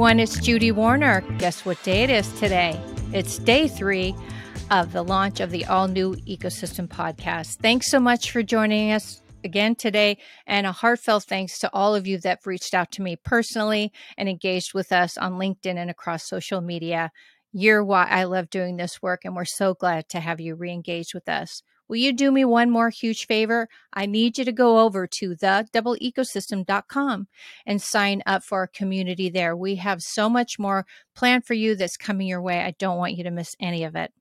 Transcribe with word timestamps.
everyone. 0.00 0.18
It's 0.18 0.40
Judy 0.40 0.72
Warner. 0.72 1.20
Guess 1.36 1.66
what 1.66 1.82
day 1.82 2.04
it 2.04 2.08
is 2.08 2.26
today? 2.40 2.80
It's 3.12 3.38
day 3.38 3.68
three 3.68 4.16
of 4.70 4.94
the 4.94 5.02
launch 5.02 5.40
of 5.40 5.50
the 5.50 5.66
all 5.66 5.88
new 5.88 6.14
Ecosystem 6.26 6.88
podcast. 6.88 7.56
Thanks 7.56 7.90
so 7.90 8.00
much 8.00 8.30
for 8.30 8.42
joining 8.42 8.92
us 8.92 9.20
again 9.44 9.74
today, 9.74 10.16
and 10.46 10.66
a 10.66 10.72
heartfelt 10.72 11.24
thanks 11.24 11.58
to 11.58 11.70
all 11.74 11.94
of 11.94 12.06
you 12.06 12.16
that 12.20 12.46
reached 12.46 12.72
out 12.72 12.90
to 12.92 13.02
me 13.02 13.14
personally 13.14 13.92
and 14.16 14.26
engaged 14.26 14.72
with 14.72 14.90
us 14.90 15.18
on 15.18 15.34
LinkedIn 15.34 15.76
and 15.76 15.90
across 15.90 16.26
social 16.26 16.62
media. 16.62 17.12
You're 17.52 17.84
why 17.84 18.06
I 18.06 18.24
love 18.24 18.48
doing 18.48 18.78
this 18.78 19.02
work, 19.02 19.26
and 19.26 19.36
we're 19.36 19.44
so 19.44 19.74
glad 19.74 20.08
to 20.08 20.20
have 20.20 20.40
you 20.40 20.54
re 20.54 20.72
engage 20.72 21.12
with 21.12 21.28
us. 21.28 21.62
Will 21.90 21.96
you 21.96 22.12
do 22.12 22.30
me 22.30 22.44
one 22.44 22.70
more 22.70 22.90
huge 22.90 23.26
favor? 23.26 23.68
I 23.92 24.06
need 24.06 24.38
you 24.38 24.44
to 24.44 24.52
go 24.52 24.78
over 24.78 25.08
to 25.08 25.34
the 25.34 25.66
and 27.66 27.82
sign 27.82 28.22
up 28.24 28.44
for 28.44 28.58
our 28.58 28.68
community 28.68 29.28
there. 29.28 29.56
We 29.56 29.74
have 29.74 30.00
so 30.00 30.30
much 30.30 30.56
more 30.56 30.86
planned 31.16 31.46
for 31.46 31.54
you 31.54 31.74
that's 31.74 31.96
coming 31.96 32.28
your 32.28 32.40
way. 32.40 32.60
I 32.60 32.76
don't 32.78 32.98
want 32.98 33.16
you 33.16 33.24
to 33.24 33.32
miss 33.32 33.56
any 33.58 33.82
of 33.82 33.96
it. 33.96 34.12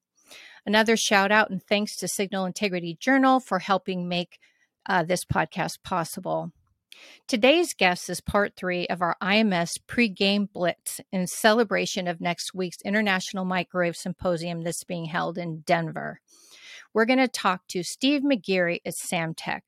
Another 0.65 0.97
shout 0.97 1.31
out 1.31 1.51
and 1.51 1.61
thanks 1.61 1.95
to 1.97 2.07
Signal 2.07 2.45
Integrity 2.45 2.97
Journal 2.99 3.39
for 3.39 3.59
helping 3.59 4.09
make 4.09 4.39
uh, 4.87 5.03
this 5.03 5.23
podcast 5.23 5.83
possible. 5.83 6.51
Today's 7.27 7.75
guest 7.75 8.09
is 8.09 8.19
part 8.19 8.55
three 8.55 8.87
of 8.87 9.03
our 9.03 9.15
IMS 9.21 9.77
pre-game 9.85 10.49
blitz 10.51 11.01
in 11.11 11.27
celebration 11.27 12.07
of 12.07 12.19
next 12.19 12.55
week's 12.55 12.81
International 12.81 13.45
Microwave 13.45 13.95
Symposium 13.95 14.63
that's 14.63 14.83
being 14.83 15.05
held 15.05 15.37
in 15.37 15.59
Denver. 15.59 16.19
We're 16.93 17.05
going 17.05 17.19
to 17.19 17.27
talk 17.27 17.61
to 17.69 17.83
Steve 17.83 18.21
McGeary 18.21 18.79
at 18.85 18.93
Samtec. 19.11 19.61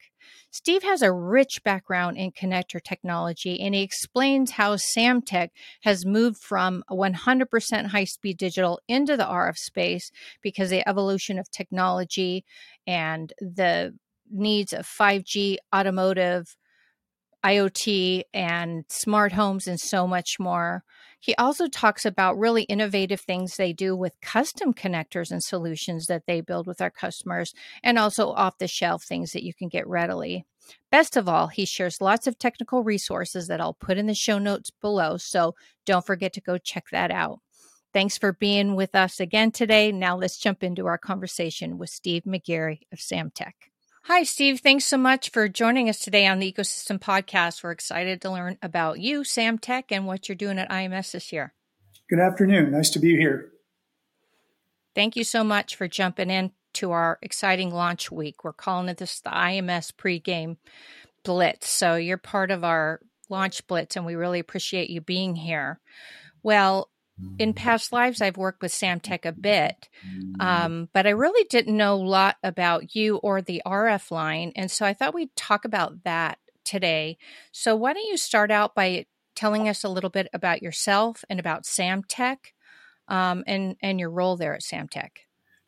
Steve 0.52 0.84
has 0.84 1.02
a 1.02 1.12
rich 1.12 1.62
background 1.63 2.17
in 2.17 2.31
connector 2.31 2.84
technology, 2.84 3.59
and 3.62 3.73
he 3.73 3.82
explains 3.82 4.51
how 4.51 4.76
Samtec 4.76 5.49
has 5.84 6.05
moved 6.05 6.37
from 6.37 6.84
100% 6.90 7.85
high 7.87 8.04
speed 8.04 8.37
digital 8.37 8.79
into 8.87 9.15
the 9.15 9.23
RF 9.23 9.55
space 9.55 10.12
because 10.41 10.70
the 10.70 10.87
evolution 10.87 11.40
of 11.40 11.49
technology 11.51 12.43
and 12.85 13.34
the 13.40 13.98
needs 14.29 14.74
of 14.74 14.87
5G, 14.87 15.57
automotive, 15.76 16.55
IoT, 17.43 18.23
and 18.34 18.85
smart 18.89 19.31
homes, 19.34 19.67
and 19.67 19.79
so 19.79 20.07
much 20.07 20.37
more. 20.39 20.84
He 21.20 21.35
also 21.35 21.67
talks 21.67 22.05
about 22.05 22.37
really 22.37 22.63
innovative 22.63 23.21
things 23.21 23.55
they 23.55 23.73
do 23.73 23.95
with 23.95 24.20
custom 24.21 24.73
connectors 24.73 25.31
and 25.31 25.43
solutions 25.43 26.07
that 26.07 26.23
they 26.25 26.41
build 26.41 26.67
with 26.67 26.81
our 26.81 26.89
customers, 26.89 27.53
and 27.84 27.99
also 27.99 28.31
off 28.31 28.57
the 28.57 28.67
shelf 28.67 29.03
things 29.03 29.31
that 29.31 29.43
you 29.43 29.53
can 29.53 29.69
get 29.69 29.87
readily. 29.87 30.45
Best 30.91 31.17
of 31.17 31.27
all, 31.27 31.47
he 31.47 31.65
shares 31.65 32.01
lots 32.01 32.27
of 32.27 32.37
technical 32.37 32.84
resources 32.84 33.47
that 33.47 33.62
I'll 33.62 33.73
put 33.73 33.97
in 33.97 34.07
the 34.07 34.15
show 34.15 34.37
notes 34.37 34.69
below, 34.69 35.17
so 35.17 35.55
don't 35.85 36.05
forget 36.05 36.34
to 36.34 36.41
go 36.41 36.57
check 36.57 36.85
that 36.91 37.12
out. 37.12 37.39
Thanks 37.93 38.17
for 38.17 38.34
being 38.34 38.75
with 38.75 38.95
us 38.95 39.19
again 39.19 39.51
today. 39.51 39.91
Now 39.91 40.15
let's 40.15 40.39
jump 40.39 40.63
into 40.63 40.87
our 40.87 40.97
conversation 40.97 41.77
with 41.77 41.89
Steve 41.89 42.23
McGeary 42.23 42.81
of 42.91 42.99
Samtec. 42.99 43.71
Hi, 44.05 44.24
Steve. 44.24 44.62
Thanks 44.62 44.85
so 44.85 44.98
much 44.98 45.30
for 45.30 45.48
joining 45.48 45.88
us 45.88 45.99
today 45.99 46.26
on 46.26 46.40
the 46.40 46.52
Ecosystem 46.52 46.99
Podcast. 46.99 47.63
We're 47.63 47.70
excited 47.70 48.20
to 48.21 48.32
learn 48.32 48.58
about 48.63 48.99
you, 48.99 49.21
Samtec, 49.21 49.84
and 49.91 50.08
what 50.08 50.27
you're 50.27 50.35
doing 50.35 50.58
at 50.58 50.71
IMS 50.71 51.12
this 51.12 51.32
year. 51.32 51.54
Good 52.10 52.20
afternoon. 52.20 52.71
Nice 52.71 52.90
to 52.91 52.99
be 52.99 53.16
here. 53.16 53.52
Thank 54.96 55.16
you 55.16 55.24
so 55.24 55.43
much 55.43 55.76
for 55.76 55.88
jumping 55.88 56.32
in 56.32 56.52
to 56.74 56.91
our 56.91 57.20
exciting 57.21 57.70
launch 57.70 58.12
week. 58.12 58.43
We're 58.43 58.54
calling 58.54 58.90
it 58.90 58.98
this 58.98 59.20
the 59.21 59.30
IMS 59.30 59.93
pregame 59.93 60.58
blitz. 61.24 61.70
So 61.70 61.96
you're 61.96 62.18
part 62.18 62.49
of 62.49 62.63
our 62.63 63.02
launch 63.30 63.65
blitz, 63.68 63.96
and 63.96 64.06
we 64.06 64.16
really 64.16 64.40
appreciate 64.40 64.90
you 64.90 65.02
being 65.02 65.36
here. 65.36 65.80
Well, 66.41 66.90
in 67.38 67.54
past 67.54 67.92
lives, 67.92 68.22
I've 68.22 68.38
worked 68.38 68.62
with 68.62 68.72
Samtec 68.72 69.26
a 69.26 69.32
bit, 69.32 69.90
um, 70.40 70.90
but 70.94 71.08
I 71.08 71.12
really 71.12 71.46
didn't 71.50 71.76
know 71.76 71.96
a 71.96 71.96
lot 71.96 72.38
about 72.44 72.96
you 72.96 73.18
or 73.18 73.42
the 73.42 73.62
RF 73.66 74.12
line. 74.12 74.52
And 74.56 74.70
so 74.70 74.86
I 74.86 74.94
thought 74.94 75.14
we'd 75.14 75.36
talk 75.36 75.66
about 75.66 76.04
that 76.04 76.40
today. 76.64 77.18
So, 77.52 77.76
why 77.76 77.94
don't 77.94 78.06
you 78.06 78.18
start 78.18 78.52
out 78.52 78.76
by 78.76 79.06
telling 79.36 79.68
us 79.68 79.84
a 79.84 79.90
little 79.90 80.10
bit 80.10 80.28
about 80.34 80.62
yourself 80.62 81.24
and 81.30 81.40
about 81.40 81.64
Samtec 81.64 82.38
um, 83.08 83.44
and, 83.48 83.76
and 83.81 84.00
your 84.00 84.10
role 84.10 84.38
there 84.38 84.54
at 84.54 84.62
Samtec? 84.62 85.10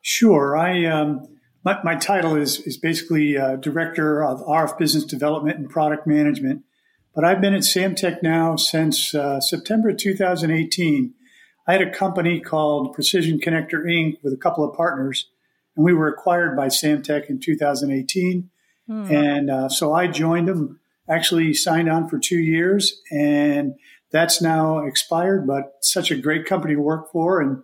Sure. 0.00 0.56
I, 0.56 0.84
um, 0.84 1.26
my, 1.64 1.82
my, 1.82 1.94
title 1.96 2.36
is, 2.36 2.60
is 2.60 2.76
basically 2.76 3.38
uh, 3.38 3.56
Director 3.56 4.22
of 4.22 4.40
RF 4.42 4.78
Business 4.78 5.04
Development 5.04 5.58
and 5.58 5.68
Product 5.68 6.06
Management. 6.06 6.62
But 7.14 7.24
I've 7.24 7.40
been 7.40 7.54
at 7.54 7.62
Samtec 7.62 8.22
now 8.22 8.56
since 8.56 9.14
uh, 9.14 9.40
September 9.40 9.92
2018 9.92 11.14
I 11.66 11.72
had 11.72 11.82
a 11.82 11.90
company 11.90 12.40
called 12.40 12.92
Precision 12.92 13.38
Connector 13.38 13.84
Inc. 13.84 14.18
with 14.22 14.32
a 14.32 14.38
couple 14.38 14.64
of 14.64 14.76
partners, 14.76 15.28
and 15.76 15.84
we 15.84 15.94
were 15.94 16.08
acquired 16.08 16.56
by 16.56 16.66
Samtec 16.66 17.30
in 17.30 17.40
2018. 17.40 18.50
Hmm. 18.86 19.04
And 19.10 19.50
uh, 19.50 19.68
so 19.68 19.94
I 19.94 20.06
joined 20.06 20.48
them, 20.48 20.80
actually 21.08 21.54
signed 21.54 21.88
on 21.88 22.08
for 22.08 22.18
two 22.18 22.38
years, 22.38 23.00
and 23.10 23.74
that's 24.10 24.42
now 24.42 24.78
expired, 24.78 25.46
but 25.46 25.78
such 25.80 26.10
a 26.10 26.16
great 26.16 26.46
company 26.46 26.74
to 26.74 26.80
work 26.80 27.10
for. 27.10 27.40
And 27.40 27.62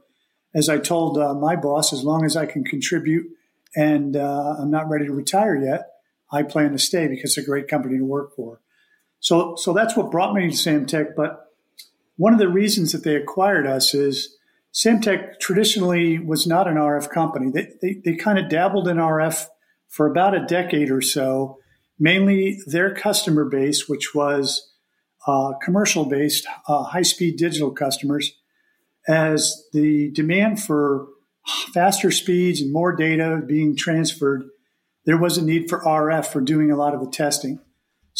as 0.55 0.69
I 0.69 0.79
told 0.79 1.19
uh, 1.19 1.35
my 1.35 1.57
boss, 1.57 1.93
as 1.93 2.03
long 2.03 2.25
as 2.25 2.37
I 2.37 2.47
can 2.47 2.65
contribute 2.65 3.27
and 3.77 4.17
uh, 4.17 4.57
I'm 4.59 4.71
not 4.71 4.89
ready 4.89 5.07
to 5.07 5.13
retire 5.13 5.57
yet, 5.57 5.91
I 6.33 6.43
plan 6.43 6.73
to 6.73 6.79
stay 6.79 7.07
because 7.07 7.37
it's 7.37 7.47
a 7.47 7.49
great 7.49 7.69
company 7.69 7.99
to 7.99 8.05
work 8.05 8.35
for. 8.35 8.61
So, 9.21 9.55
so 9.57 9.73
that's 9.73 9.97
what 9.97 10.11
brought 10.11 10.35
me 10.35 10.51
to 10.51 10.57
Samtec. 10.57 11.15
But 11.15 11.50
one 12.21 12.35
of 12.35 12.39
the 12.39 12.51
reasons 12.51 12.93
that 12.93 13.03
they 13.03 13.17
acquired 13.17 13.67
us 13.67 13.95
is 13.95 14.37
Samtec 14.75 15.41
traditionally 15.41 16.19
was 16.19 16.47
not 16.47 16.69
an 16.69 16.75
RF 16.75 17.09
company. 17.09 17.51
They, 17.51 17.69
they, 17.81 18.03
they 18.05 18.15
kind 18.15 18.39
of 18.39 18.51
dabbled 18.51 18.89
in 18.89 18.99
RF 18.99 19.47
for 19.89 20.07
about 20.07 20.35
a 20.35 20.45
decade 20.45 20.91
or 20.91 21.01
so, 21.01 21.57
mainly 21.99 22.59
their 22.67 22.95
customer 22.95 23.47
base, 23.47 23.89
which 23.89 24.15
was 24.15 24.71
uh, 25.27 25.53
commercial 25.65 26.05
based, 26.05 26.47
uh, 26.69 26.83
high 26.83 27.01
speed 27.01 27.39
digital 27.39 27.71
customers, 27.71 28.33
as 29.09 29.65
the 29.73 30.11
demand 30.13 30.63
for 30.63 31.07
faster 31.73 32.11
speeds 32.11 32.61
and 32.61 32.71
more 32.71 32.95
data 32.95 33.41
being 33.47 33.75
transferred, 33.75 34.43
there 35.07 35.17
was 35.17 35.39
a 35.39 35.45
need 35.45 35.71
for 35.71 35.81
RF 35.81 36.27
for 36.27 36.43
doing 36.43 36.71
a 36.71 36.77
lot 36.77 36.93
of 36.93 37.01
the 37.01 37.11
testing. 37.11 37.61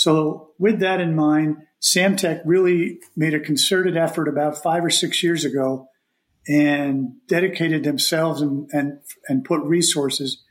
So, 0.01 0.53
with 0.59 0.81
that 0.81 0.99
in 0.99 1.15
mind, 1.15 1.59
Samtec 1.83 2.41
really 2.47 3.01
made 3.17 3.35
a 3.35 3.39
concerted 3.39 3.99
effort 3.99 4.29
about 4.29 4.63
five 4.63 4.83
or 4.83 4.89
six 4.89 5.23
years 5.23 5.45
ago 5.45 5.89
and 6.49 7.17
dedicated 7.29 7.85
themselves 7.85 8.41
and, 8.41 8.67
and, 8.73 9.01
and 9.29 9.45
put 9.45 9.61
resources 9.61 10.43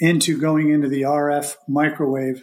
into 0.00 0.40
going 0.40 0.70
into 0.70 0.88
the 0.88 1.02
RF 1.02 1.54
microwave 1.68 2.42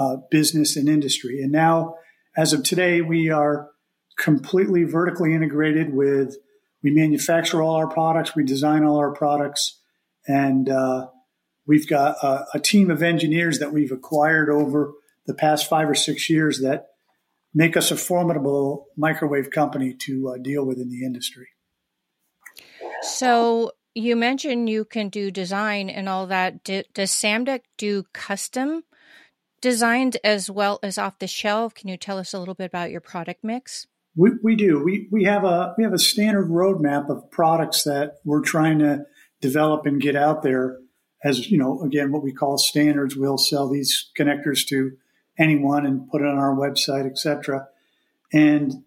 uh, 0.00 0.16
business 0.32 0.76
and 0.76 0.88
industry. 0.88 1.40
And 1.42 1.52
now, 1.52 1.94
as 2.36 2.52
of 2.52 2.64
today, 2.64 3.02
we 3.02 3.30
are 3.30 3.70
completely 4.18 4.82
vertically 4.82 5.32
integrated 5.32 5.94
with, 5.94 6.36
we 6.82 6.90
manufacture 6.90 7.62
all 7.62 7.76
our 7.76 7.86
products, 7.86 8.34
we 8.34 8.42
design 8.42 8.82
all 8.82 8.96
our 8.96 9.12
products, 9.12 9.78
and 10.26 10.68
uh, 10.68 11.06
we've 11.68 11.88
got 11.88 12.16
a, 12.24 12.46
a 12.54 12.58
team 12.58 12.90
of 12.90 13.00
engineers 13.00 13.60
that 13.60 13.72
we've 13.72 13.92
acquired 13.92 14.50
over 14.50 14.94
the 15.26 15.34
past 15.34 15.68
five 15.68 15.88
or 15.88 15.94
six 15.94 16.28
years 16.28 16.60
that 16.60 16.88
make 17.54 17.76
us 17.76 17.90
a 17.90 17.96
formidable 17.96 18.86
microwave 18.96 19.50
company 19.50 19.94
to 19.94 20.28
uh, 20.28 20.38
deal 20.38 20.64
with 20.64 20.78
in 20.78 20.88
the 20.88 21.04
industry. 21.04 21.48
So 23.02 23.72
you 23.94 24.16
mentioned 24.16 24.68
you 24.68 24.84
can 24.84 25.08
do 25.08 25.30
design 25.30 25.90
and 25.90 26.08
all 26.08 26.26
that. 26.28 26.62
Do, 26.64 26.82
does 26.94 27.10
Samtec 27.10 27.60
do 27.76 28.04
custom 28.12 28.82
designed 29.60 30.16
as 30.24 30.50
well 30.50 30.78
as 30.82 30.98
off 30.98 31.18
the 31.18 31.26
shelf? 31.26 31.74
Can 31.74 31.88
you 31.88 31.96
tell 31.96 32.18
us 32.18 32.32
a 32.32 32.38
little 32.38 32.54
bit 32.54 32.66
about 32.66 32.90
your 32.90 33.00
product 33.00 33.42
mix? 33.42 33.86
We, 34.16 34.30
we 34.42 34.56
do. 34.56 34.82
We, 34.82 35.08
we 35.10 35.24
have 35.24 35.44
a 35.44 35.74
we 35.78 35.84
have 35.84 35.92
a 35.92 35.98
standard 35.98 36.48
roadmap 36.48 37.08
of 37.08 37.30
products 37.30 37.84
that 37.84 38.14
we're 38.24 38.42
trying 38.42 38.80
to 38.80 39.04
develop 39.40 39.86
and 39.86 40.00
get 40.00 40.16
out 40.16 40.42
there. 40.42 40.78
As 41.22 41.50
you 41.50 41.58
know, 41.58 41.82
again, 41.82 42.12
what 42.12 42.22
we 42.22 42.32
call 42.32 42.58
standards. 42.58 43.16
We'll 43.16 43.38
sell 43.38 43.68
these 43.68 44.10
connectors 44.18 44.66
to 44.68 44.92
anyone 45.40 45.86
and 45.86 46.08
put 46.08 46.20
it 46.20 46.26
on 46.26 46.38
our 46.38 46.54
website, 46.54 47.10
etc. 47.10 47.66
And 48.32 48.84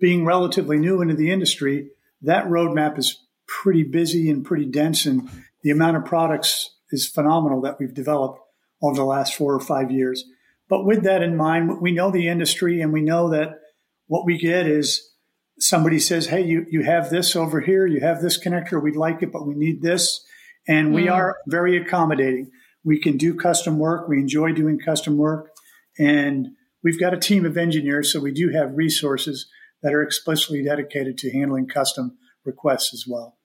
being 0.00 0.24
relatively 0.24 0.78
new 0.78 1.02
into 1.02 1.14
the 1.14 1.30
industry, 1.30 1.90
that 2.22 2.46
roadmap 2.46 2.98
is 2.98 3.24
pretty 3.46 3.82
busy 3.82 4.30
and 4.30 4.44
pretty 4.44 4.66
dense, 4.66 5.06
and 5.06 5.28
the 5.62 5.70
amount 5.70 5.96
of 5.96 6.04
products 6.04 6.76
is 6.90 7.06
phenomenal 7.08 7.60
that 7.62 7.78
we've 7.78 7.94
developed 7.94 8.40
over 8.82 8.94
the 8.94 9.04
last 9.04 9.34
four 9.34 9.54
or 9.54 9.60
five 9.60 9.90
years. 9.90 10.24
But 10.68 10.84
with 10.84 11.02
that 11.04 11.22
in 11.22 11.36
mind, 11.36 11.80
we 11.80 11.92
know 11.92 12.10
the 12.10 12.28
industry 12.28 12.80
and 12.80 12.92
we 12.92 13.00
know 13.00 13.30
that 13.30 13.58
what 14.06 14.24
we 14.24 14.38
get 14.38 14.66
is 14.66 15.10
somebody 15.58 15.98
says, 15.98 16.26
Hey, 16.26 16.44
you, 16.44 16.66
you 16.70 16.82
have 16.82 17.10
this 17.10 17.34
over 17.34 17.60
here, 17.60 17.86
you 17.86 18.00
have 18.00 18.20
this 18.20 18.42
connector, 18.42 18.82
we'd 18.82 18.96
like 18.96 19.22
it, 19.22 19.32
but 19.32 19.46
we 19.46 19.54
need 19.54 19.82
this. 19.82 20.24
And 20.66 20.92
we 20.92 21.06
mm. 21.06 21.12
are 21.12 21.38
very 21.46 21.76
accommodating. 21.78 22.50
We 22.84 23.00
can 23.00 23.16
do 23.16 23.34
custom 23.34 23.78
work. 23.78 24.08
We 24.08 24.18
enjoy 24.18 24.52
doing 24.52 24.78
custom 24.78 25.16
work. 25.16 25.50
And 25.98 26.48
we've 26.82 27.00
got 27.00 27.14
a 27.14 27.18
team 27.18 27.44
of 27.44 27.56
engineers, 27.56 28.12
so 28.12 28.20
we 28.20 28.32
do 28.32 28.50
have 28.50 28.76
resources, 28.76 29.48
that 29.82 29.94
are 29.94 30.02
explicitly 30.02 30.62
dedicated 30.62 31.16
to 31.18 31.30
handling 31.30 31.66
custom 31.66 32.18
requests 32.44 32.92
as 32.92 33.04
well. 33.06 33.36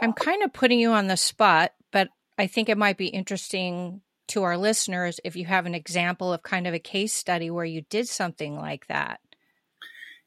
I'm 0.00 0.12
kind 0.12 0.42
of 0.42 0.52
putting 0.52 0.80
you 0.80 0.90
on 0.90 1.06
the 1.06 1.16
spot, 1.16 1.72
but 1.92 2.08
I 2.38 2.46
think 2.46 2.68
it 2.68 2.78
might 2.78 2.96
be 2.96 3.06
interesting 3.06 4.00
to 4.28 4.42
our 4.42 4.56
listeners 4.56 5.20
if 5.24 5.36
you 5.36 5.44
have 5.46 5.66
an 5.66 5.74
example 5.74 6.32
of 6.32 6.42
kind 6.42 6.66
of 6.66 6.74
a 6.74 6.78
case 6.78 7.14
study 7.14 7.50
where 7.50 7.64
you 7.64 7.82
did 7.82 8.08
something 8.08 8.56
like 8.56 8.86
that. 8.88 9.20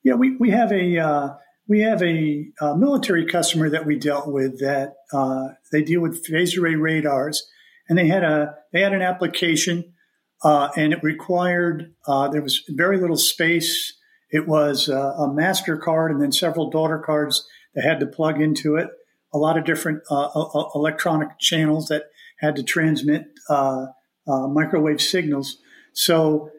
Yeah, 0.03 0.13
we, 0.13 0.35
we 0.37 0.51
have 0.51 0.71
a 0.71 0.99
uh, 0.99 1.29
we 1.67 1.81
have 1.81 2.03
a, 2.03 2.47
a, 2.61 2.77
military 2.77 3.25
customer 3.25 3.71
that 3.71 3.87
we 3.87 3.97
dealt 3.97 4.27
with 4.27 4.59
that 4.59 4.93
uh, 5.11 5.49
they 5.71 5.81
deal 5.81 6.01
with 6.01 6.23
phased 6.23 6.57
array 6.57 6.75
radars, 6.75 7.49
and 7.89 7.97
they 7.97 8.07
had 8.07 8.23
a 8.23 8.55
they 8.71 8.81
had 8.81 8.93
an 8.93 9.01
application, 9.01 9.94
uh, 10.43 10.69
and 10.75 10.93
it 10.93 11.03
required 11.03 11.93
uh, 12.07 12.27
there 12.27 12.41
was 12.41 12.63
very 12.69 12.99
little 12.99 13.17
space. 13.17 13.93
It 14.31 14.47
was 14.47 14.89
uh, 14.89 15.13
a 15.17 15.33
master 15.33 15.77
card 15.77 16.11
and 16.11 16.21
then 16.21 16.31
several 16.31 16.69
daughter 16.69 16.99
cards 16.99 17.47
that 17.73 17.83
had 17.83 17.99
to 17.99 18.05
plug 18.05 18.41
into 18.41 18.75
it. 18.75 18.89
A 19.33 19.37
lot 19.37 19.57
of 19.57 19.65
different 19.65 20.01
uh, 20.09 20.29
electronic 20.75 21.39
channels 21.39 21.87
that 21.87 22.03
had 22.39 22.55
to 22.55 22.63
transmit 22.63 23.25
uh, 23.49 23.87
microwave 24.27 25.01
signals. 25.01 25.57
So, 25.93 26.51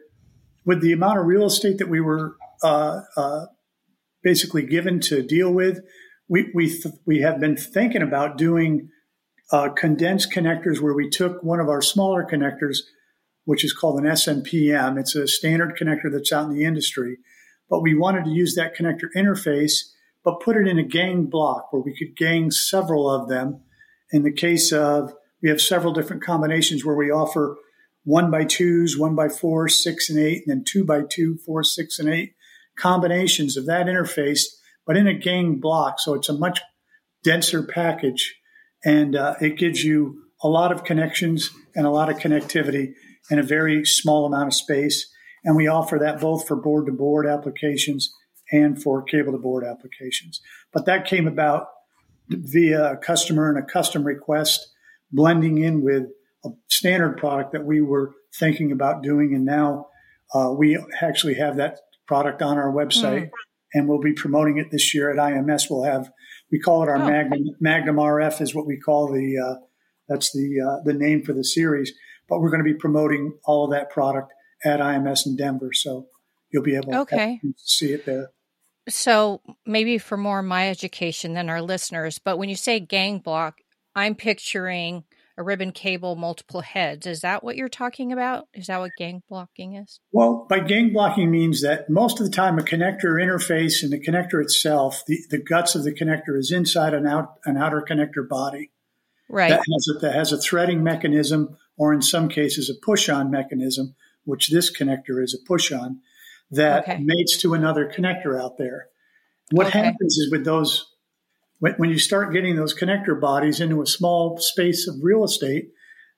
with 0.65 0.81
the 0.81 0.91
amount 0.91 1.19
of 1.19 1.25
real 1.25 1.45
estate 1.45 1.77
that 1.77 1.87
we 1.87 2.01
were 2.01 2.35
basically 4.27 4.63
given 4.63 4.99
to 4.99 5.23
deal 5.23 5.51
with. 5.53 5.79
We 6.27 6.51
we 6.53 6.69
th- 6.69 6.95
we 7.05 7.21
have 7.21 7.39
been 7.39 7.55
thinking 7.55 8.01
about 8.01 8.37
doing 8.37 8.89
uh, 9.51 9.69
condensed 9.69 10.33
connectors 10.33 10.81
where 10.81 10.93
we 10.93 11.09
took 11.09 11.41
one 11.41 11.61
of 11.61 11.69
our 11.69 11.81
smaller 11.81 12.27
connectors, 12.29 12.79
which 13.47 13.63
is 13.63 13.71
called 13.71 13.97
an 13.97 14.05
SMPM. 14.05 14.99
It's 14.99 15.15
a 15.15 15.25
standard 15.25 15.77
connector 15.81 16.11
that's 16.11 16.33
out 16.33 16.49
in 16.49 16.53
the 16.53 16.65
industry, 16.65 17.19
but 17.69 17.81
we 17.81 17.95
wanted 17.95 18.25
to 18.25 18.31
use 18.31 18.55
that 18.55 18.75
connector 18.75 19.07
interface, 19.15 19.83
but 20.21 20.41
put 20.41 20.57
it 20.57 20.67
in 20.67 20.77
a 20.77 20.83
gang 20.83 21.27
block 21.27 21.71
where 21.71 21.81
we 21.81 21.97
could 21.97 22.17
gang 22.17 22.51
several 22.51 23.09
of 23.09 23.29
them. 23.29 23.61
In 24.11 24.23
the 24.23 24.33
case 24.33 24.73
of 24.73 25.13
we 25.41 25.47
have 25.47 25.61
several 25.61 25.93
different 25.93 26.23
combinations 26.23 26.83
where 26.83 26.97
we 26.97 27.09
offer 27.09 27.55
one 28.03 28.29
by 28.29 28.43
twos, 28.43 28.97
one 28.97 29.15
by 29.15 29.29
four, 29.29 29.69
six 29.69 30.09
and 30.09 30.19
eight, 30.19 30.43
and 30.45 30.57
then 30.57 30.65
two 30.67 30.83
by 30.83 31.03
two, 31.09 31.37
four, 31.45 31.63
six 31.63 31.99
and 31.99 32.09
eight 32.09 32.33
combinations 32.77 33.55
of 33.55 33.65
that 33.67 33.85
interface, 33.85 34.41
but 34.85 34.97
in 34.97 35.07
a 35.07 35.13
gang 35.13 35.55
block. 35.55 36.01
So 36.01 36.15
it's 36.15 36.27
a 36.27 36.37
much 36.37 36.59
denser 37.23 37.63
package 37.63 38.35
and 38.83 39.15
uh, 39.15 39.35
it 39.39 39.57
gives 39.57 39.85
you 39.85 40.26
a 40.43 40.47
lot 40.47 40.71
of 40.71 40.83
connections 40.83 41.51
and 41.75 41.85
a 41.85 41.91
lot 41.91 42.09
of 42.09 42.17
connectivity 42.17 42.93
in 43.29 43.39
a 43.39 43.43
very 43.43 43.85
small 43.85 44.25
amount 44.25 44.47
of 44.47 44.53
space. 44.53 45.09
And 45.43 45.55
we 45.55 45.67
offer 45.67 45.97
that 45.99 46.19
both 46.19 46.47
for 46.47 46.55
board 46.55 46.85
to 46.87 46.91
board 46.91 47.25
applications 47.25 48.13
and 48.51 48.81
for 48.81 49.03
cable 49.03 49.33
to 49.33 49.37
board 49.37 49.63
applications. 49.63 50.41
But 50.73 50.85
that 50.85 51.05
came 51.05 51.27
about 51.27 51.67
via 52.29 52.93
a 52.93 52.97
customer 52.97 53.49
and 53.49 53.57
a 53.57 53.65
custom 53.65 54.03
request 54.03 54.69
blending 55.11 55.57
in 55.57 55.81
with 55.81 56.03
a 56.45 56.49
standard 56.67 57.17
product 57.17 57.53
that 57.53 57.65
we 57.65 57.81
were 57.81 58.13
thinking 58.37 58.71
about 58.71 59.03
doing. 59.03 59.33
And 59.33 59.45
now 59.45 59.87
uh, 60.33 60.51
we 60.57 60.77
actually 61.01 61.35
have 61.35 61.57
that 61.57 61.79
product 62.07 62.41
on 62.41 62.57
our 62.57 62.71
website, 62.71 63.25
mm. 63.25 63.31
and 63.73 63.87
we'll 63.87 63.99
be 63.99 64.13
promoting 64.13 64.57
it 64.57 64.71
this 64.71 64.93
year 64.93 65.09
at 65.09 65.17
IMS. 65.17 65.69
We'll 65.69 65.83
have 65.83 66.09
we 66.51 66.59
call 66.59 66.83
it 66.83 66.89
our 66.89 66.97
oh. 66.97 67.05
Magnum 67.05 67.43
Magnum 67.59 67.97
RF 67.97 68.41
is 68.41 68.55
what 68.55 68.65
we 68.65 68.77
call 68.77 69.11
the 69.11 69.37
uh, 69.37 69.55
that's 70.07 70.31
the 70.31 70.61
uh, 70.61 70.83
the 70.83 70.93
name 70.93 71.23
for 71.23 71.33
the 71.33 71.43
series. 71.43 71.93
But 72.29 72.39
we're 72.39 72.49
going 72.49 72.63
to 72.63 72.71
be 72.71 72.73
promoting 72.73 73.37
all 73.45 73.65
of 73.65 73.71
that 73.71 73.89
product 73.89 74.33
at 74.63 74.79
IMS 74.79 75.25
in 75.25 75.35
Denver, 75.35 75.71
so 75.73 76.07
you'll 76.51 76.63
be 76.63 76.75
able 76.75 76.95
okay. 76.95 77.39
to 77.41 77.53
see 77.57 77.93
it 77.93 78.05
there. 78.05 78.31
So 78.89 79.41
maybe 79.65 79.97
for 79.97 80.17
more 80.17 80.41
my 80.41 80.69
education 80.69 81.33
than 81.33 81.49
our 81.49 81.61
listeners, 81.61 82.19
but 82.19 82.37
when 82.37 82.49
you 82.49 82.55
say 82.55 82.79
gang 82.79 83.19
block, 83.19 83.59
I'm 83.95 84.15
picturing 84.15 85.03
a 85.37 85.43
ribbon 85.43 85.71
cable, 85.71 86.15
multiple 86.15 86.61
heads. 86.61 87.05
Is 87.05 87.21
that 87.21 87.43
what 87.43 87.55
you're 87.55 87.69
talking 87.69 88.11
about? 88.11 88.47
Is 88.53 88.67
that 88.67 88.79
what 88.79 88.91
gang 88.97 89.21
blocking 89.29 89.75
is? 89.75 89.99
Well, 90.11 90.47
by 90.49 90.59
gang 90.59 90.91
blocking 90.91 91.29
means 91.29 91.61
that 91.61 91.89
most 91.89 92.19
of 92.19 92.25
the 92.25 92.31
time 92.31 92.57
a 92.57 92.63
connector 92.63 93.13
interface 93.21 93.83
and 93.83 93.91
the 93.91 93.99
connector 93.99 94.41
itself, 94.41 95.03
the, 95.05 95.19
the 95.29 95.37
guts 95.37 95.75
of 95.75 95.83
the 95.83 95.93
connector 95.93 96.37
is 96.37 96.51
inside 96.51 96.93
an 96.93 97.05
out 97.05 97.35
an 97.45 97.57
outer 97.57 97.85
connector 97.87 98.27
body. 98.27 98.71
Right. 99.29 99.49
That 99.49 99.59
has 99.59 99.87
a, 99.95 99.99
that 99.99 100.15
has 100.15 100.31
a 100.31 100.37
threading 100.37 100.83
mechanism 100.83 101.57
or 101.77 101.93
in 101.93 102.01
some 102.01 102.29
cases 102.29 102.69
a 102.69 102.85
push 102.85 103.09
on 103.09 103.29
mechanism, 103.29 103.95
which 104.23 104.49
this 104.49 104.75
connector 104.75 105.21
is 105.21 105.33
a 105.33 105.45
push 105.45 105.71
on 105.71 105.99
that 106.51 106.83
okay. 106.83 106.99
mates 106.99 107.37
to 107.41 107.53
another 107.53 107.91
connector 107.93 108.41
out 108.41 108.57
there. 108.57 108.87
What 109.51 109.67
okay. 109.67 109.79
happens 109.79 110.17
is 110.17 110.31
with 110.31 110.45
those 110.45 110.91
when, 111.59 111.73
when 111.73 111.89
you 111.89 111.99
start 111.99 112.33
getting 112.33 112.55
those 112.55 112.77
connector 112.77 113.19
bodies 113.19 113.59
into 113.59 113.81
a 113.81 113.87
small 113.87 114.37
space 114.37 114.87
of 114.87 114.95
real 115.01 115.23
estate, 115.23 115.69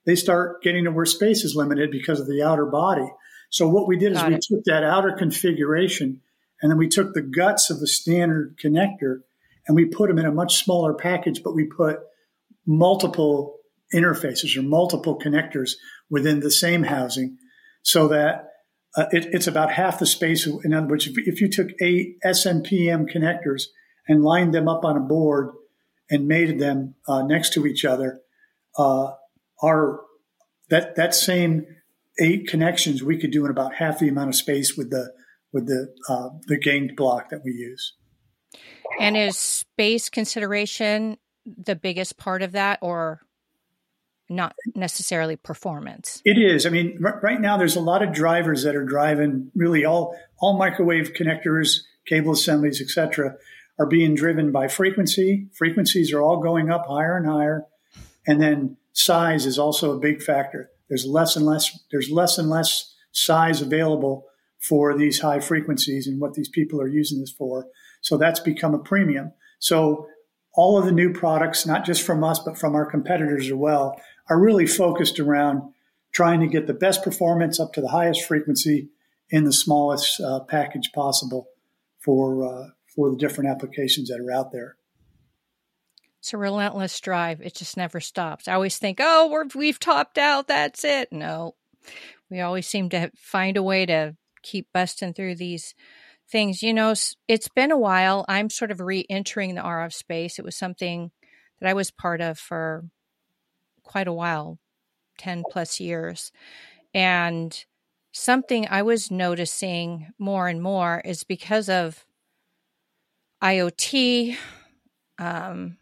they 0.06 0.16
start 0.16 0.62
getting 0.62 0.86
to 0.86 0.92
where 0.92 1.06
space 1.06 1.44
is 1.44 1.56
limited 1.56 1.92
because 1.92 2.20
of 2.20 2.28
the 2.28 2.44
outer 2.44 2.66
body. 2.66 3.08
So 3.50 3.68
what 3.68 3.88
we 3.88 3.98
did 3.98 4.14
is 4.14 4.24
we 4.24 4.36
it. 4.36 4.46
took 4.48 4.64
that 4.66 4.84
outer 4.84 5.14
configuration 5.14 6.22
and 6.62 6.72
then 6.72 6.78
we 6.78 6.88
took 6.88 7.14
the 7.14 7.22
guts 7.22 7.70
of 7.70 7.80
the 7.80 7.88
standard 7.88 8.58
connector 8.64 9.22
and 9.68 9.76
we 9.76 9.86
put 9.86 10.10
them 10.10 10.20
in 10.20 10.26
a 10.26 10.32
much 10.32 10.64
smaller 10.64 10.94
package, 10.94 11.42
but 11.44 11.56
we 11.56 11.66
put 11.66 12.00
multiple 12.70 13.58
interfaces 13.94 14.56
or 14.56 14.62
multiple 14.62 15.18
connectors 15.20 15.72
within 16.10 16.40
the 16.40 16.52
same 16.52 16.84
housing 16.84 17.36
so 17.82 18.08
that 18.08 18.46
uh, 18.96 19.06
it, 19.12 19.26
it's 19.34 19.48
about 19.48 19.72
half 19.72 19.98
the 19.98 20.06
space. 20.06 20.46
In 20.46 20.74
other 20.74 20.88
words, 20.88 21.08
if, 21.08 21.18
if 21.18 21.42
you 21.42 21.50
took 21.50 21.70
eight 21.82 22.18
SMPM 22.24 23.12
connectors 23.12 23.64
and 24.08 24.24
lined 24.24 24.54
them 24.54 24.68
up 24.68 24.86
on 24.86 24.96
a 24.96 25.00
board 25.00 25.50
and 26.12 26.28
mated 26.28 26.60
them 26.60 26.94
uh, 27.08 27.24
next 27.24 27.54
to 27.54 27.66
each 27.66 27.86
other, 27.86 28.22
uh, 28.78 29.14
are 29.64 30.02
that 30.70 30.96
that 30.96 31.16
same 31.16 31.66
eight 32.22 32.48
connections 32.48 33.02
we 33.02 33.18
could 33.18 33.32
do 33.32 33.46
in 33.46 33.52
about 33.52 33.76
half 33.76 34.00
the 34.00 34.08
amount 34.08 34.30
of 34.30 34.36
space 34.36 34.78
with 34.78 34.92
the 34.92 35.12
with 35.52 35.66
the 35.66 35.94
uh, 36.08 36.30
the 36.48 36.58
ganged 36.60 36.96
block 36.96 37.30
that 37.30 37.42
we 37.44 37.52
use. 37.52 37.96
And 39.00 39.18
is 39.18 39.38
space 39.38 40.10
consideration 40.10 41.18
the 41.58 41.76
biggest 41.76 42.18
part 42.18 42.42
of 42.42 42.54
that, 42.54 42.80
or 42.82 43.22
not 44.30 44.56
necessarily 44.76 45.36
performance? 45.36 46.22
It 46.26 46.38
is. 46.38 46.66
I 46.66 46.70
mean, 46.70 47.00
r- 47.04 47.20
right 47.22 47.42
now 47.42 47.58
there's 47.58 47.76
a 47.76 47.82
lot 47.82 48.04
of 48.04 48.14
drivers 48.14 48.64
that 48.64 48.76
are 48.76 48.86
driving 48.86 49.52
really 49.56 49.86
all 49.86 50.18
all 50.40 50.58
microwave 50.58 51.14
connectors, 51.14 51.82
cable 52.06 52.34
assemblies, 52.34 52.82
etc 52.82 53.36
are 53.80 53.86
being 53.86 54.14
driven 54.14 54.52
by 54.52 54.68
frequency. 54.68 55.48
Frequencies 55.54 56.12
are 56.12 56.22
all 56.22 56.42
going 56.42 56.70
up 56.70 56.86
higher 56.86 57.16
and 57.16 57.26
higher. 57.26 57.66
And 58.28 58.42
then 58.42 58.78
size 58.92 59.46
is 59.46 59.58
also 59.58 59.94
a 59.94 60.00
big 60.00 60.22
factor. 60.22 60.70
There's 60.90 61.06
less 61.06 61.36
and 61.38 61.46
less, 61.46 61.80
there's 61.90 62.12
less 62.12 62.38
and 62.38 62.50
less 62.50 62.94
size 63.14 63.62
available 63.62 64.26
for 64.60 64.98
these 64.98 65.22
high 65.22 65.40
frequencies 65.40 66.06
and 66.06 66.20
what 66.20 66.34
these 66.34 66.50
people 66.50 66.82
are 66.82 66.88
using 66.88 67.22
this 67.22 67.32
for. 67.32 67.68
So 68.02 68.18
that's 68.18 68.42
become 68.42 68.74
a 68.74 68.80
premium. 68.80 69.32
So 69.60 70.08
all 70.54 70.78
of 70.78 70.86
the 70.86 70.92
new 70.92 71.14
products, 71.14 71.66
not 71.66 71.86
just 71.86 72.02
from 72.02 72.24
us, 72.24 72.40
but 72.40 72.58
from 72.58 72.76
our 72.76 72.86
competitors 72.86 73.46
as 73.46 73.54
well, 73.54 74.00
are 74.30 74.40
really 74.40 74.68
focused 74.68 75.20
around 75.20 75.74
trying 76.12 76.40
to 76.40 76.48
get 76.48 76.68
the 76.68 76.74
best 76.74 77.04
performance 77.04 77.60
up 77.60 77.74
to 77.74 77.82
the 77.82 77.90
highest 77.90 78.26
frequency 78.26 78.90
in 79.30 79.44
the 79.44 79.54
smallest 79.54 80.20
uh, 80.22 80.40
package 80.42 80.92
possible 80.94 81.48
for 82.00 82.44
uh, 82.44 82.70
for 82.96 83.12
the 83.12 83.18
different 83.18 83.50
applications 83.50 84.10
that 84.10 84.20
are 84.20 84.32
out 84.32 84.52
there. 84.52 84.76
It's 86.20 86.34
a 86.34 86.38
relentless 86.38 87.00
drive. 87.00 87.40
It 87.42 87.56
just 87.56 87.78
never 87.78 88.02
stops. 88.02 88.48
I 88.48 88.54
always 88.54 88.78
think, 88.78 88.98
oh, 89.00 89.30
we're, 89.30 89.46
we've 89.56 89.80
topped 89.80 90.18
out. 90.18 90.48
That's 90.48 90.84
it. 90.84 91.14
No, 91.14 91.56
we 92.30 92.42
always 92.42 92.68
seem 92.68 92.90
to 92.90 93.12
find 93.16 93.56
a 93.56 93.64
way 93.64 93.86
to 93.86 94.18
keep 94.42 94.68
busting 94.74 95.14
through 95.14 95.36
these 95.36 95.76
things. 96.32 96.64
You 96.64 96.74
know, 96.74 96.94
it's 97.28 97.50
been 97.50 97.72
a 97.72 97.78
while. 97.78 98.26
I'm 98.28 98.50
sort 98.50 98.72
of 98.72 98.80
re 98.80 99.06
entering 99.10 99.56
the 99.56 99.62
RF 99.62 99.94
space. 99.94 100.40
It 100.40 100.46
was 100.46 100.56
something 100.56 101.12
that 101.60 101.70
I 101.70 101.74
was 101.74 101.92
part 101.92 102.22
of 102.22 102.38
for 102.38 102.86
quite 103.84 104.08
a 104.08 104.14
while 104.14 104.60
10 105.18 105.44
plus 105.50 105.80
years. 105.80 106.32
And 106.94 107.66
something 108.12 108.68
I 108.70 108.82
was 108.82 109.12
noticing 109.12 110.12
more 110.18 110.48
and 110.48 110.62
more 110.62 111.02
is 111.06 111.24
because 111.24 111.70
of 111.70 112.06
IoT, 113.42 114.36
um, 115.18 115.78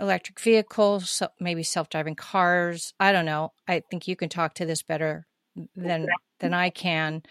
electric 0.00 0.38
vehicles, 0.40 1.22
maybe 1.40 1.62
self-driving 1.62 2.14
cars. 2.14 2.94
I 3.00 3.12
don't 3.12 3.24
know. 3.24 3.52
I 3.66 3.82
think 3.90 4.08
you 4.08 4.16
can 4.16 4.28
talk 4.28 4.54
to 4.54 4.66
this 4.66 4.82
better 4.82 5.26
than 5.74 6.06
than 6.38 6.54
I 6.54 6.70
can, 6.70 7.22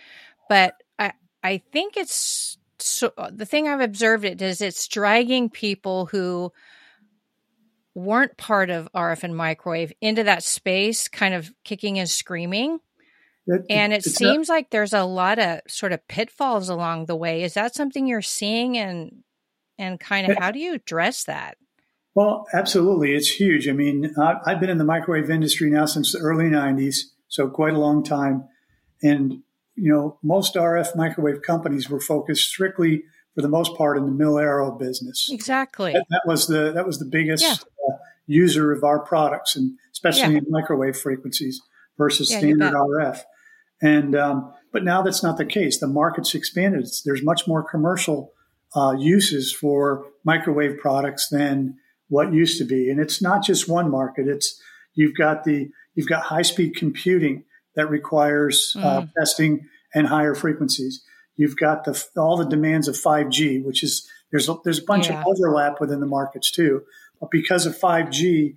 but 0.50 0.74
I 1.44 1.58
think 1.72 1.98
it's 1.98 2.58
so, 2.80 3.12
the 3.32 3.46
thing 3.46 3.68
I've 3.68 3.82
observed 3.82 4.26
it 4.26 4.42
is 4.42 4.62
it's 4.62 4.88
dragging 4.88 5.50
people 5.50 6.06
who 6.08 6.52
weren't 7.96 8.38
part 8.38 8.70
of 8.70 8.88
RF 8.94 9.24
and 9.24 9.36
microwave 9.36 9.92
into 10.02 10.24
that 10.24 10.44
space, 10.44 11.08
kind 11.08 11.34
of 11.34 11.52
kicking 11.64 11.98
and 11.98 12.08
screaming 12.10 12.80
It, 13.48 13.66
and 13.70 13.94
it 13.94 14.04
seems 14.04 14.50
not, 14.50 14.54
like 14.54 14.70
there's 14.70 14.94
a 14.94 15.04
lot 15.04 15.40
of 15.40 15.62
sort 15.68 15.94
of 15.94 16.08
pitfalls 16.08 16.70
along 16.70 17.06
the 17.06 17.16
way. 17.16 17.44
Is 17.44 17.56
that 17.56 17.74
something 17.74 18.06
you're 18.06 18.22
seeing 18.22 18.78
and 18.78 19.24
and 19.80 20.00
kind 20.00 20.30
of 20.30 20.38
how 20.38 20.52
do 20.52 20.60
you 20.60 20.74
address 20.74 21.24
that? 21.26 21.58
Well, 22.14 22.48
absolutely. 22.54 23.14
It's 23.16 23.30
huge. 23.30 23.70
I 23.70 23.74
mean, 23.74 24.14
I've 24.18 24.60
been 24.60 24.72
in 24.72 24.80
the 24.80 24.84
microwave 24.84 25.30
industry 25.30 25.70
now 25.70 25.86
since 25.86 26.14
the 26.14 26.20
early 26.20 26.46
90s, 26.46 26.98
so 27.28 27.48
quite 27.48 27.74
a 27.74 27.80
long 27.80 28.04
time. 28.04 28.46
And, 29.04 29.44
you 29.78 29.92
know, 29.92 30.18
most 30.24 30.56
RF 30.56 30.96
microwave 30.96 31.42
companies 31.44 31.90
were 31.90 32.02
focused 32.02 32.50
strictly, 32.50 33.04
for 33.36 33.42
the 33.42 33.50
most 33.50 33.76
part, 33.76 33.98
in 33.98 34.06
the 34.06 34.12
mil 34.12 34.38
aero 34.40 34.72
business. 34.72 35.30
Exactly. 35.32 35.94
That, 35.94 36.06
that, 36.10 36.22
was 36.26 36.48
the 36.48 36.72
that 36.74 36.86
was 36.86 37.00
the 37.00 37.06
biggest 37.06 37.44
yeah. 37.44 37.54
uh, 37.54 37.98
user 38.26 38.72
of 38.72 38.84
our 38.84 39.00
products, 39.00 39.56
and 39.56 39.78
especially 39.94 40.34
yeah. 40.34 40.40
in 40.40 40.46
microwave 40.50 40.98
frequencies 40.98 41.62
versus 41.98 42.32
yeah, 42.32 42.40
standard 42.40 42.74
RF. 42.74 43.22
And 43.82 44.16
um, 44.16 44.54
but 44.74 44.84
now 44.84 45.02
that's 45.02 45.24
not 45.24 45.38
the 45.38 45.46
case. 45.46 45.80
The 45.80 45.88
market's 45.88 46.34
expanded. 46.34 46.82
It's, 46.82 47.04
there's 47.04 47.24
much 47.24 47.48
more 47.48 47.64
commercial 47.64 48.34
uh, 48.76 48.96
uses 48.98 49.54
for 49.54 50.06
microwave 50.24 50.80
products 50.80 51.30
than 51.30 51.78
what 52.10 52.34
used 52.34 52.58
to 52.58 52.66
be. 52.66 52.90
And 52.90 53.00
it's 53.00 53.22
not 53.22 53.44
just 53.44 53.70
one 53.70 53.90
market. 53.92 54.28
It's 54.28 54.60
you've 54.96 55.16
got 55.16 55.44
the 55.44 55.70
you've 55.96 56.08
got 56.08 56.24
high 56.24 56.42
speed 56.42 56.76
computing 56.76 57.44
that 57.78 57.90
requires 57.90 58.76
uh, 58.76 58.82
mm. 58.82 59.04
uh, 59.04 59.06
testing 59.18 59.70
and 59.96 60.08
higher 60.08 60.36
frequencies. 60.36 61.04
You've 61.38 61.56
got 61.56 61.86
the 61.86 62.04
all 62.18 62.36
the 62.36 62.46
demands 62.46 62.88
of 62.88 62.96
5G, 62.96 63.64
which 63.64 63.84
is 63.84 64.10
there's 64.32 64.50
a, 64.50 64.56
there's 64.66 64.80
a 64.80 64.84
bunch 64.84 65.08
yeah. 65.10 65.22
of 65.22 65.28
overlap 65.28 65.80
within 65.80 66.02
the 66.02 66.08
markets 66.08 66.52
too. 66.52 66.84
But 67.22 67.32
because 67.32 67.66
of 67.66 67.78
5G, 67.78 68.56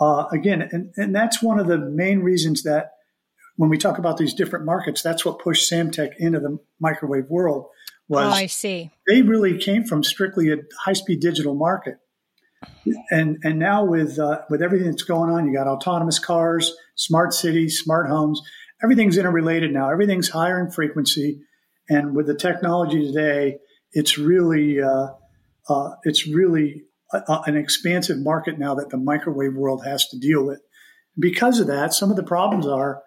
uh, 0.00 0.24
again, 0.32 0.68
and, 0.72 0.92
and 0.96 1.14
that's 1.14 1.42
one 1.42 1.60
of 1.60 1.66
the 1.66 1.78
main 1.78 2.20
reasons 2.20 2.64
that 2.64 2.92
when 3.56 3.70
we 3.70 3.78
talk 3.78 3.98
about 3.98 4.16
these 4.16 4.34
different 4.34 4.64
markets, 4.64 5.02
that's 5.02 5.24
what 5.24 5.38
pushed 5.38 5.70
Samtec 5.70 6.16
into 6.18 6.40
the 6.40 6.58
microwave 6.80 7.28
world. 7.28 7.66
Was 8.08 8.26
oh, 8.26 8.36
I 8.36 8.46
see. 8.46 8.90
They 9.08 9.22
really 9.22 9.56
came 9.58 9.84
from 9.84 10.02
strictly 10.02 10.50
a 10.50 10.56
high 10.80 10.92
speed 10.94 11.20
digital 11.20 11.54
market, 11.54 11.98
and 13.10 13.38
and 13.42 13.58
now 13.58 13.84
with 13.84 14.18
uh, 14.18 14.42
with 14.50 14.62
everything 14.62 14.90
that's 14.90 15.02
going 15.02 15.30
on, 15.30 15.46
you 15.46 15.54
got 15.54 15.66
autonomous 15.66 16.18
cars, 16.18 16.74
smart 16.94 17.32
cities, 17.32 17.78
smart 17.78 18.08
homes. 18.08 18.40
Everything's 18.82 19.16
interrelated 19.16 19.72
now. 19.72 19.90
Everything's 19.90 20.28
higher 20.28 20.60
in 20.60 20.70
frequency, 20.70 21.40
and 21.88 22.14
with 22.14 22.26
the 22.26 22.34
technology 22.34 23.06
today, 23.06 23.58
it's 23.92 24.18
really 24.18 24.80
uh, 24.80 25.08
uh, 25.68 25.90
it's 26.04 26.26
really 26.26 26.82
a, 27.12 27.18
a, 27.28 27.42
an 27.46 27.56
expansive 27.56 28.18
market 28.18 28.58
now 28.58 28.74
that 28.74 28.90
the 28.90 28.98
microwave 28.98 29.54
world 29.54 29.84
has 29.84 30.06
to 30.08 30.18
deal 30.18 30.44
with. 30.44 30.60
Because 31.18 31.60
of 31.60 31.68
that, 31.68 31.94
some 31.94 32.10
of 32.10 32.16
the 32.16 32.22
problems 32.22 32.66
are 32.66 33.02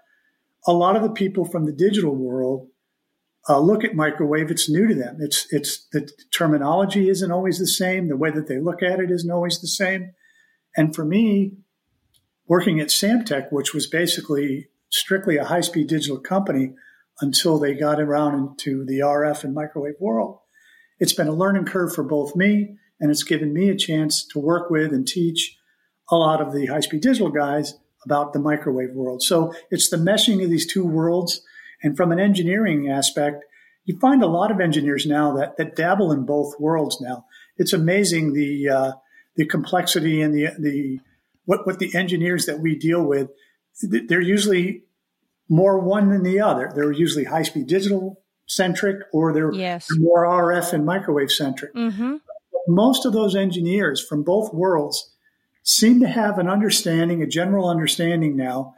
a 0.66 0.74
lot 0.74 0.96
of 0.96 1.04
the 1.04 1.12
people 1.12 1.46
from 1.46 1.66
the 1.66 1.74
digital 1.74 2.16
world 2.16 2.68
uh, 3.50 3.60
look 3.60 3.84
at 3.84 3.96
microwave. 3.96 4.52
It's 4.52 4.70
new 4.70 4.88
to 4.88 4.96
them. 4.96 5.18
It's 5.20 5.48
it's 5.52 5.88
the 5.92 6.10
terminology 6.34 7.10
isn't 7.10 7.32
always 7.32 7.60
the 7.60 7.68
same. 7.68 8.10
The 8.10 8.18
way 8.18 8.32
that 8.32 8.48
they 8.48 8.60
look 8.60 8.84
at 8.84 9.00
it 9.00 9.12
isn't 9.12 9.32
always 9.32 9.62
the 9.62 9.68
same. 9.68 10.12
And 10.76 10.96
for 10.96 11.06
me, 11.06 11.54
working 12.48 12.80
at 12.80 12.90
Samtec, 12.90 13.52
which 13.52 13.74
was 13.74 13.88
basically 13.88 14.68
strictly 14.90 15.38
a 15.38 15.46
high 15.46 15.62
speed 15.62 15.88
digital 15.88 16.20
company 16.20 16.74
until 17.22 17.58
they 17.58 17.74
got 17.74 18.00
around 18.00 18.36
into 18.36 18.86
the 18.86 19.00
RF 19.00 19.44
and 19.44 19.54
microwave 19.54 19.96
world, 20.00 20.40
it's 21.00 21.14
been 21.14 21.28
a 21.28 21.34
learning 21.34 21.66
curve 21.66 21.94
for 21.94 22.04
both 22.04 22.36
me 22.36 22.78
and 23.00 23.12
it's 23.12 23.24
given 23.24 23.54
me 23.54 23.70
a 23.70 23.76
chance 23.76 24.26
to 24.26 24.40
work 24.40 24.70
with 24.70 24.92
and 24.92 25.08
teach 25.08 25.58
a 26.10 26.16
lot 26.16 26.42
of 26.42 26.54
the 26.54 26.68
high 26.68 26.80
speed 26.80 27.02
digital 27.02 27.30
guys 27.30 27.76
about 28.06 28.34
the 28.34 28.40
microwave 28.40 28.94
world. 28.94 29.22
So 29.22 29.54
it's 29.70 29.90
the 29.90 29.98
meshing 29.98 30.44
of 30.44 30.50
these 30.50 30.72
two 30.72 30.86
worlds. 30.86 31.42
And 31.82 31.96
from 31.96 32.12
an 32.12 32.20
engineering 32.20 32.90
aspect, 32.90 33.44
you 33.86 33.98
find 34.00 34.22
a 34.22 34.28
lot 34.28 34.52
of 34.52 34.60
engineers 34.60 35.06
now 35.06 35.36
that, 35.38 35.58
that 35.58 35.76
dabble 35.76 36.12
in 36.12 36.26
both 36.26 36.60
worlds 36.60 37.00
now. 37.00 37.26
It's 37.58 37.74
amazing 37.74 38.34
the, 38.34 38.70
uh, 38.70 38.92
the 39.36 39.46
complexity 39.46 40.22
and 40.22 40.34
the, 40.34 40.50
the, 40.60 41.00
what, 41.46 41.66
what 41.66 41.80
the 41.80 41.96
engineers 41.96 42.46
that 42.46 42.60
we 42.60 42.76
deal 42.76 43.04
with, 43.04 43.30
they're 43.82 44.22
usually 44.22 44.84
more 45.50 45.80
one 45.80 46.10
than 46.10 46.24
the 46.24 46.42
other. 46.42 46.72
They're 46.76 46.92
usually 46.92 47.26
high 47.26 47.44
speed 47.44 47.68
digital 47.68 48.22
centric 48.48 49.04
or 49.14 49.34
they're 49.34 49.54
yes. 49.54 49.88
more 49.92 50.26
RF 50.26 50.74
and 50.74 50.86
microwave 50.86 51.32
centric. 51.32 51.74
Mm-hmm. 51.74 52.16
Most 52.68 53.06
of 53.06 53.14
those 53.14 53.36
engineers 53.36 54.04
from 54.04 54.24
both 54.24 54.54
worlds 54.54 55.14
seem 55.64 56.00
to 56.00 56.08
have 56.08 56.40
an 56.40 56.50
understanding, 56.50 57.22
a 57.22 57.28
general 57.28 57.70
understanding 57.70 58.36
now, 58.36 58.74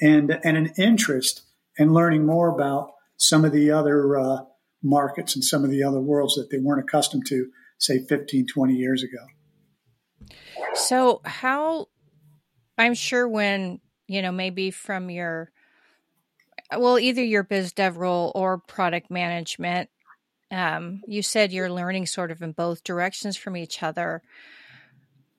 and 0.00 0.38
and 0.44 0.56
an 0.56 0.72
interest 0.76 1.42
in 1.78 1.92
learning 1.92 2.26
more 2.26 2.48
about 2.48 2.92
some 3.16 3.44
of 3.44 3.52
the 3.52 3.70
other 3.70 4.18
uh, 4.18 4.38
markets 4.82 5.34
and 5.34 5.44
some 5.44 5.64
of 5.64 5.70
the 5.70 5.82
other 5.82 6.00
worlds 6.00 6.34
that 6.34 6.48
they 6.50 6.58
weren't 6.58 6.82
accustomed 6.82 7.26
to, 7.26 7.48
say 7.78 8.04
15, 8.04 8.46
20 8.46 8.74
years 8.74 9.02
ago. 9.02 10.32
So, 10.74 11.20
how 11.24 11.86
I'm 12.78 12.94
sure 12.94 13.28
when, 13.28 13.80
you 14.06 14.22
know, 14.22 14.32
maybe 14.32 14.70
from 14.70 15.10
your, 15.10 15.50
well, 16.76 16.98
either 16.98 17.22
your 17.22 17.42
biz 17.42 17.72
dev 17.72 17.96
role 17.96 18.32
or 18.34 18.58
product 18.58 19.10
management, 19.10 19.90
um, 20.50 21.02
you 21.06 21.22
said 21.22 21.52
you're 21.52 21.70
learning 21.70 22.06
sort 22.06 22.30
of 22.30 22.42
in 22.42 22.52
both 22.52 22.84
directions 22.84 23.36
from 23.36 23.56
each 23.56 23.82
other 23.82 24.22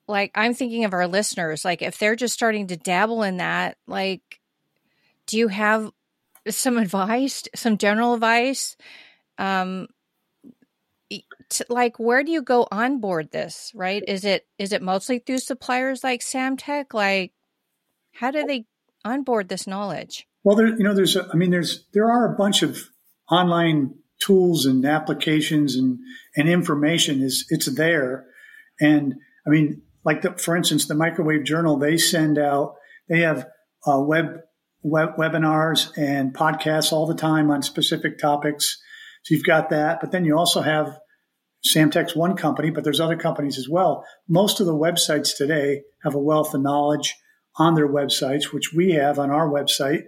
like 0.08 0.30
I'm 0.34 0.54
thinking 0.54 0.84
of 0.84 0.92
our 0.92 1.06
listeners, 1.06 1.64
like 1.64 1.82
if 1.82 1.98
they're 1.98 2.16
just 2.16 2.34
starting 2.34 2.68
to 2.68 2.76
dabble 2.76 3.22
in 3.22 3.38
that, 3.38 3.76
like 3.86 4.40
do 5.26 5.38
you 5.38 5.48
have 5.48 5.90
some 6.50 6.78
advice, 6.78 7.44
some 7.54 7.78
general 7.78 8.14
advice? 8.14 8.76
Um 9.38 9.88
to, 11.48 11.64
like 11.68 11.98
where 12.00 12.24
do 12.24 12.32
you 12.32 12.42
go 12.42 12.66
on 12.72 13.00
board 13.00 13.30
this, 13.30 13.72
right? 13.74 14.02
Is 14.06 14.24
it 14.24 14.46
is 14.58 14.72
it 14.72 14.82
mostly 14.82 15.18
through 15.18 15.38
suppliers 15.38 16.02
like 16.02 16.20
Samtec? 16.20 16.94
Like 16.94 17.32
how 18.12 18.30
do 18.30 18.44
they 18.44 18.66
onboard 19.04 19.48
this 19.48 19.66
knowledge? 19.66 20.26
Well, 20.42 20.56
there 20.56 20.68
you 20.68 20.82
know 20.82 20.94
there's 20.94 21.16
a, 21.16 21.28
I 21.32 21.36
mean 21.36 21.50
there's 21.50 21.86
there 21.92 22.10
are 22.10 22.32
a 22.32 22.36
bunch 22.36 22.62
of 22.62 22.78
online 23.30 23.94
tools 24.20 24.66
and 24.66 24.84
applications 24.84 25.76
and 25.76 25.98
and 26.36 26.48
information 26.48 27.20
is 27.20 27.46
it's 27.50 27.66
there 27.76 28.26
and 28.80 29.14
I 29.46 29.50
mean 29.50 29.82
like 30.06 30.22
the, 30.22 30.32
for 30.38 30.56
instance, 30.56 30.86
the 30.86 30.94
Microwave 30.94 31.42
Journal, 31.42 31.76
they 31.76 31.98
send 31.98 32.38
out, 32.38 32.76
they 33.08 33.20
have 33.20 33.48
uh, 33.86 34.00
web, 34.00 34.38
web 34.86 35.16
webinars 35.16 35.90
and 35.98 36.32
podcasts 36.32 36.92
all 36.92 37.06
the 37.06 37.14
time 37.14 37.50
on 37.50 37.60
specific 37.60 38.18
topics. 38.18 38.78
So 39.24 39.34
you've 39.34 39.44
got 39.44 39.70
that, 39.70 40.00
but 40.00 40.12
then 40.12 40.24
you 40.24 40.38
also 40.38 40.60
have 40.60 40.96
Samtec's 41.66 42.14
one 42.14 42.36
company, 42.36 42.70
but 42.70 42.84
there's 42.84 43.00
other 43.00 43.16
companies 43.16 43.58
as 43.58 43.68
well. 43.68 44.04
Most 44.28 44.60
of 44.60 44.66
the 44.66 44.74
websites 44.74 45.36
today 45.36 45.82
have 46.04 46.14
a 46.14 46.20
wealth 46.20 46.54
of 46.54 46.62
knowledge 46.62 47.16
on 47.56 47.74
their 47.74 47.88
websites, 47.88 48.52
which 48.52 48.72
we 48.72 48.92
have 48.92 49.18
on 49.18 49.30
our 49.30 49.48
website. 49.48 50.04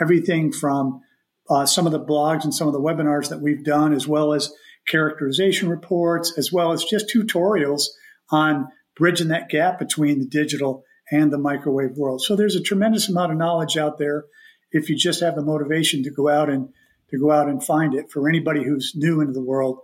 Everything 0.00 0.52
from 0.52 1.00
uh, 1.50 1.66
some 1.66 1.86
of 1.86 1.92
the 1.92 2.04
blogs 2.04 2.44
and 2.44 2.54
some 2.54 2.68
of 2.68 2.72
the 2.72 2.80
webinars 2.80 3.28
that 3.30 3.40
we've 3.40 3.64
done, 3.64 3.92
as 3.92 4.06
well 4.06 4.32
as 4.32 4.52
characterization 4.86 5.68
reports, 5.68 6.34
as 6.38 6.52
well 6.52 6.70
as 6.70 6.84
just 6.84 7.12
tutorials 7.12 7.86
on 8.30 8.68
bridging 8.96 9.28
that 9.28 9.48
gap 9.48 9.80
between 9.80 10.20
the 10.20 10.26
digital 10.26 10.84
and 11.12 11.30
the 11.30 11.38
microwave 11.38 11.96
world. 11.96 12.22
So 12.22 12.34
there's 12.34 12.56
a 12.56 12.62
tremendous 12.62 13.08
amount 13.08 13.30
of 13.30 13.38
knowledge 13.38 13.76
out 13.76 13.98
there 13.98 14.24
if 14.72 14.88
you 14.88 14.96
just 14.96 15.20
have 15.20 15.36
the 15.36 15.42
motivation 15.42 16.02
to 16.04 16.10
go 16.10 16.28
out 16.28 16.48
and 16.48 16.70
to 17.10 17.18
go 17.18 17.30
out 17.30 17.48
and 17.48 17.62
find 17.62 17.94
it 17.94 18.10
for 18.10 18.28
anybody 18.28 18.64
who's 18.64 18.94
new 18.96 19.20
into 19.20 19.34
the 19.34 19.42
world. 19.42 19.80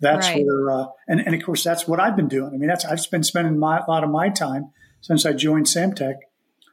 That's 0.00 0.26
right. 0.26 0.42
where, 0.44 0.70
uh, 0.70 0.86
and, 1.06 1.20
and 1.20 1.34
of 1.34 1.42
course, 1.44 1.62
that's 1.62 1.86
what 1.86 2.00
I've 2.00 2.16
been 2.16 2.28
doing. 2.28 2.52
I 2.54 2.56
mean, 2.56 2.68
that's 2.68 2.86
I've 2.86 3.08
been 3.10 3.22
spending 3.22 3.58
my, 3.58 3.78
a 3.78 3.90
lot 3.90 4.02
of 4.02 4.10
my 4.10 4.30
time 4.30 4.72
since 5.02 5.26
I 5.26 5.34
joined 5.34 5.66
Samtec 5.66 6.14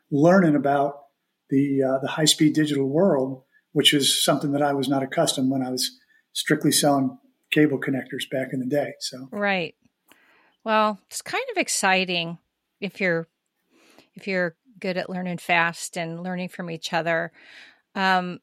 learning 0.10 0.56
about 0.56 1.04
the 1.50 1.84
uh, 1.84 2.00
the 2.00 2.08
high 2.08 2.26
speed 2.26 2.54
digital 2.54 2.88
world, 2.88 3.44
which 3.74 3.94
is 3.94 4.24
something 4.24 4.54
that 4.54 4.64
I 4.64 4.74
was 4.74 4.88
not 4.88 5.04
accustomed 5.04 5.52
when 5.52 5.62
I 5.62 5.70
was 5.70 6.00
strictly 6.32 6.72
selling 6.72 7.18
cable 7.52 7.80
connectors 7.80 8.30
back 8.32 8.54
in 8.54 8.62
the 8.62 8.66
day. 8.66 8.94
So 9.00 9.28
right, 9.32 9.76
well, 10.64 11.00
it's 11.08 11.22
kind 11.22 11.44
of 11.52 11.58
exciting 11.58 12.38
if 12.80 13.02
you're 13.02 13.28
if 14.20 14.28
you're 14.28 14.56
good 14.80 14.98
at 14.98 15.10
learning 15.10 15.38
fast 15.38 15.98
and 15.98 16.24
learning 16.24 16.50
from 16.50 16.70
each 16.70 16.94
other. 16.94 17.32
Um, 17.96 18.40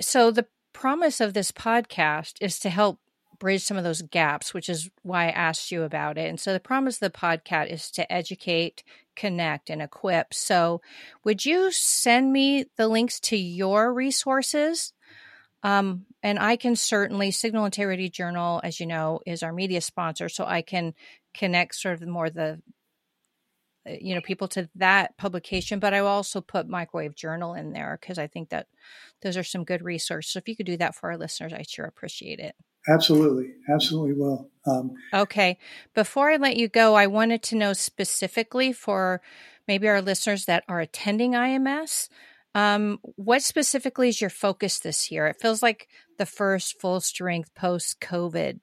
so 0.00 0.30
the 0.30 0.46
promise 0.72 1.20
of 1.20 1.34
this 1.34 1.52
podcast 1.52 2.34
is 2.40 2.58
to 2.60 2.70
help 2.70 3.00
bridge 3.38 3.62
some 3.62 3.76
of 3.76 3.84
those 3.84 4.02
gaps, 4.02 4.52
which 4.52 4.68
is 4.68 4.90
why 5.02 5.26
I 5.26 5.30
asked 5.30 5.72
you 5.72 5.82
about 5.82 6.18
it. 6.18 6.28
And 6.28 6.38
so 6.38 6.52
the 6.52 6.60
promise 6.60 6.96
of 6.96 7.12
the 7.12 7.18
podcast 7.18 7.70
is 7.70 7.90
to 7.92 8.12
educate, 8.12 8.84
connect, 9.16 9.70
and 9.70 9.80
equip. 9.80 10.34
So 10.34 10.82
would 11.24 11.44
you 11.44 11.72
send 11.72 12.32
me 12.32 12.66
the 12.76 12.86
links 12.86 13.18
to 13.20 13.36
your 13.36 13.92
resources? 13.92 14.92
Um, 15.62 16.06
and 16.22 16.38
I 16.38 16.56
can 16.56 16.76
certainly 16.76 17.30
Signal 17.30 17.64
Integrity 17.64 18.08
Journal, 18.08 18.60
as 18.62 18.78
you 18.78 18.86
know, 18.86 19.20
is 19.26 19.42
our 19.42 19.52
media 19.52 19.80
sponsor, 19.80 20.28
so 20.28 20.44
I 20.44 20.62
can 20.62 20.94
connect 21.34 21.74
sort 21.74 21.94
of 21.94 22.08
more 22.08 22.30
the 22.30 22.60
you 23.86 24.14
know 24.14 24.20
people 24.20 24.48
to 24.48 24.68
that 24.74 25.16
publication 25.16 25.78
but 25.78 25.94
i 25.94 26.02
will 26.02 26.08
also 26.08 26.40
put 26.40 26.68
microwave 26.68 27.14
journal 27.14 27.54
in 27.54 27.72
there 27.72 27.98
because 28.00 28.18
i 28.18 28.26
think 28.26 28.50
that 28.50 28.66
those 29.22 29.36
are 29.36 29.44
some 29.44 29.64
good 29.64 29.82
resources. 29.82 30.32
So 30.32 30.38
if 30.38 30.48
you 30.48 30.56
could 30.56 30.66
do 30.66 30.76
that 30.78 30.94
for 30.94 31.10
our 31.10 31.16
listeners 31.16 31.52
i 31.52 31.62
sure 31.62 31.86
appreciate 31.86 32.38
it. 32.38 32.54
Absolutely. 32.88 33.52
Absolutely 33.68 34.14
will. 34.14 34.50
Um, 34.66 34.94
okay. 35.12 35.58
Before 35.94 36.30
i 36.30 36.36
let 36.36 36.56
you 36.56 36.68
go 36.68 36.94
i 36.94 37.06
wanted 37.06 37.42
to 37.44 37.56
know 37.56 37.72
specifically 37.72 38.72
for 38.72 39.20
maybe 39.68 39.88
our 39.88 40.02
listeners 40.02 40.46
that 40.46 40.64
are 40.68 40.80
attending 40.80 41.32
ims 41.32 42.08
um, 42.54 42.98
what 43.02 43.42
specifically 43.42 44.08
is 44.08 44.20
your 44.20 44.30
focus 44.30 44.80
this 44.80 45.10
year? 45.10 45.28
It 45.28 45.36
feels 45.40 45.62
like 45.62 45.88
the 46.18 46.26
first 46.26 46.80
full 46.80 47.00
strength 47.00 47.54
post 47.54 48.00
covid 48.00 48.58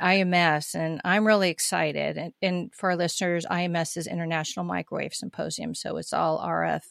IMS, 0.00 0.74
and 0.74 1.00
I'm 1.04 1.26
really 1.26 1.50
excited. 1.50 2.16
And, 2.16 2.32
and, 2.40 2.74
for 2.74 2.90
our 2.90 2.96
listeners, 2.96 3.44
IMS 3.50 3.96
is 3.96 4.06
International 4.06 4.64
Microwave 4.64 5.14
Symposium, 5.14 5.74
so 5.74 5.96
it's 5.96 6.12
all 6.12 6.40
RF 6.40 6.82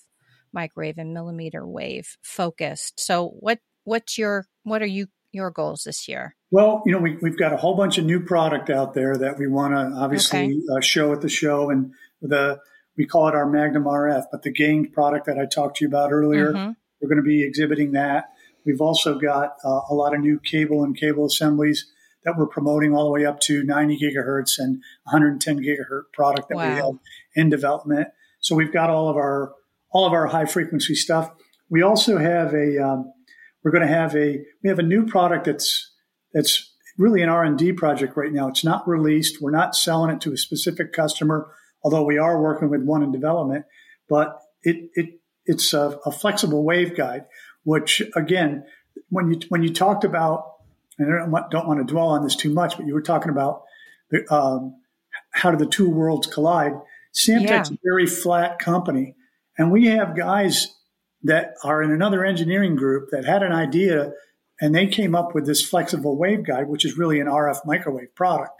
microwave 0.53 0.97
and 0.97 1.13
millimeter 1.13 1.67
wave 1.67 2.17
focused. 2.21 2.99
So, 2.99 3.29
what 3.39 3.59
what's 3.83 4.17
your 4.17 4.45
what 4.63 4.81
are 4.81 4.87
you 4.87 5.07
your 5.31 5.51
goals 5.51 5.83
this 5.83 6.07
year? 6.07 6.35
Well, 6.51 6.81
you 6.85 6.91
know, 6.91 6.99
we, 6.99 7.17
we've 7.21 7.37
got 7.37 7.53
a 7.53 7.57
whole 7.57 7.75
bunch 7.75 7.97
of 7.97 8.05
new 8.05 8.21
product 8.21 8.69
out 8.69 8.93
there 8.93 9.15
that 9.17 9.37
we 9.37 9.47
want 9.47 9.73
to 9.73 9.99
obviously 9.99 10.45
okay. 10.45 10.61
uh, 10.77 10.81
show 10.81 11.13
at 11.13 11.21
the 11.21 11.29
show, 11.29 11.69
and 11.69 11.91
the 12.21 12.59
we 12.97 13.05
call 13.05 13.27
it 13.27 13.35
our 13.35 13.47
Magnum 13.47 13.83
RF, 13.83 14.25
but 14.31 14.41
the 14.41 14.51
ganged 14.51 14.91
product 14.93 15.27
that 15.27 15.37
I 15.37 15.45
talked 15.45 15.77
to 15.77 15.85
you 15.85 15.87
about 15.87 16.11
earlier, 16.11 16.51
mm-hmm. 16.51 16.71
we're 16.99 17.09
going 17.09 17.23
to 17.23 17.27
be 17.27 17.43
exhibiting 17.43 17.91
that. 17.91 18.25
We've 18.65 18.81
also 18.81 19.19
got 19.19 19.55
uh, 19.63 19.81
a 19.89 19.93
lot 19.93 20.15
of 20.15 20.19
new 20.19 20.39
cable 20.39 20.83
and 20.83 20.97
cable 20.97 21.25
assemblies 21.25 21.85
that 22.27 22.37
we're 22.37 22.45
promoting 22.45 22.93
all 22.93 23.05
the 23.05 23.09
way 23.09 23.25
up 23.25 23.39
to 23.39 23.63
90 23.63 23.97
gigahertz 23.99 24.59
and 24.59 24.81
110 25.03 25.59
gigahertz 25.59 26.11
product 26.11 26.49
that 26.49 26.57
wow. 26.57 26.69
we 26.69 26.75
have 26.75 26.99
in 27.35 27.49
development. 27.49 28.09
So 28.41 28.53
we've 28.53 28.73
got 28.73 28.89
all 28.89 29.09
of 29.09 29.15
our 29.15 29.53
all 29.91 30.05
of 30.05 30.11
our 30.11 30.27
high 30.27 30.45
frequency 30.45 30.93
stuff. 30.93 31.31
We 31.69 31.81
also 31.81 32.17
have 32.17 32.53
a 32.53 32.83
um, 32.83 33.13
we're 33.63 33.71
going 33.71 33.87
to 33.87 33.93
have 33.93 34.13
a 34.15 34.43
we 34.61 34.69
have 34.69 34.77
a 34.77 34.83
new 34.83 35.05
product 35.05 35.45
that's 35.45 35.89
that's 36.33 36.69
really 36.97 37.21
an 37.21 37.29
R 37.29 37.45
and 37.45 37.57
D 37.57 37.71
project 37.71 38.17
right 38.17 38.31
now. 38.31 38.49
It's 38.49 38.65
not 38.65 38.85
released. 38.85 39.41
We're 39.41 39.51
not 39.51 39.73
selling 39.73 40.13
it 40.13 40.19
to 40.21 40.33
a 40.33 40.37
specific 40.37 40.91
customer, 40.91 41.49
although 41.81 42.03
we 42.03 42.17
are 42.17 42.41
working 42.41 42.69
with 42.69 42.83
one 42.83 43.03
in 43.03 43.11
development. 43.13 43.63
But 44.09 44.37
it 44.63 44.89
it 44.95 45.21
it's 45.45 45.73
a, 45.73 45.97
a 46.05 46.11
flexible 46.11 46.65
waveguide, 46.65 47.25
which 47.63 48.01
again, 48.17 48.65
when 49.09 49.31
you 49.31 49.39
when 49.47 49.63
you 49.63 49.73
talked 49.73 50.03
about 50.03 50.56
and 50.97 51.13
I 51.13 51.19
don't 51.19 51.31
want, 51.31 51.51
don't 51.51 51.67
want 51.67 51.79
to 51.79 51.91
dwell 51.91 52.09
on 52.09 52.23
this 52.23 52.35
too 52.35 52.51
much, 52.51 52.77
but 52.77 52.85
you 52.85 52.93
were 52.93 53.01
talking 53.01 53.29
about 53.29 53.63
the, 54.09 54.31
um, 54.33 54.75
how 55.31 55.51
do 55.51 55.57
the 55.57 55.69
two 55.69 55.89
worlds 55.89 56.27
collide. 56.27 56.73
Samtec's 57.13 57.69
yeah. 57.69 57.75
a 57.75 57.77
very 57.83 58.05
flat 58.05 58.59
company, 58.59 59.15
and 59.57 59.71
we 59.71 59.87
have 59.87 60.15
guys 60.15 60.75
that 61.23 61.53
are 61.63 61.81
in 61.81 61.91
another 61.91 62.23
engineering 62.23 62.75
group 62.75 63.09
that 63.11 63.25
had 63.25 63.43
an 63.43 63.51
idea, 63.51 64.11
and 64.61 64.73
they 64.73 64.87
came 64.87 65.15
up 65.15 65.33
with 65.33 65.45
this 65.45 65.67
flexible 65.67 66.17
waveguide, 66.17 66.67
which 66.67 66.85
is 66.85 66.97
really 66.97 67.19
an 67.19 67.27
RF 67.27 67.65
microwave 67.65 68.13
product. 68.15 68.51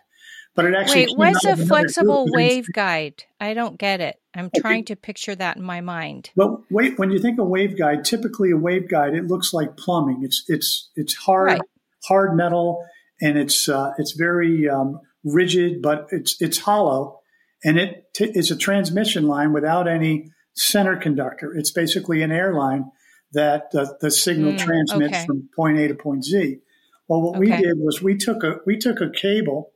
But 0.55 0.65
it 0.65 0.73
actually 0.73 1.05
wait. 1.15 1.35
What's 1.35 1.45
a 1.45 1.55
flexible 1.55 2.27
waveguide? 2.33 3.21
I 3.39 3.53
don't 3.53 3.77
get 3.77 4.01
it. 4.01 4.19
I'm 4.33 4.47
okay. 4.47 4.59
trying 4.59 4.85
to 4.85 4.95
picture 4.95 5.35
that 5.35 5.57
in 5.57 5.61
my 5.61 5.81
mind. 5.81 6.31
Well, 6.35 6.65
wait. 6.71 6.97
When 6.97 7.11
you 7.11 7.19
think 7.19 7.39
of 7.39 7.45
waveguide, 7.45 8.03
typically 8.03 8.49
a 8.49 8.55
waveguide, 8.55 9.15
it 9.15 9.27
looks 9.27 9.53
like 9.53 9.77
plumbing. 9.77 10.21
It's 10.23 10.43
it's 10.47 10.89
it's 10.95 11.13
hard. 11.13 11.47
Right 11.49 11.61
hard 12.07 12.35
metal, 12.35 12.83
and 13.21 13.37
it's 13.37 13.67
uh, 13.69 13.91
it's 13.97 14.13
very 14.13 14.69
um, 14.69 14.99
rigid, 15.23 15.81
but 15.81 16.07
it's 16.11 16.35
it's 16.41 16.59
hollow, 16.59 17.19
and 17.63 17.77
it 17.77 18.05
t- 18.13 18.31
it's 18.33 18.51
a 18.51 18.57
transmission 18.57 19.27
line 19.27 19.53
without 19.53 19.87
any 19.87 20.31
center 20.53 20.95
conductor. 20.95 21.53
It's 21.53 21.71
basically 21.71 22.21
an 22.21 22.31
airline 22.31 22.91
that 23.33 23.69
uh, 23.75 23.87
the 24.01 24.11
signal 24.11 24.53
mm, 24.53 24.59
transmits 24.59 25.17
okay. 25.17 25.25
from 25.25 25.49
point 25.55 25.77
A 25.77 25.87
to 25.87 25.95
point 25.95 26.23
Z. 26.23 26.59
Well, 27.07 27.21
what 27.21 27.37
okay. 27.37 27.39
we 27.39 27.51
did 27.51 27.77
was 27.77 28.01
we 28.01 28.17
took 28.17 28.43
a 28.43 28.57
we 28.65 28.77
took 28.77 29.01
a 29.01 29.09
cable, 29.09 29.71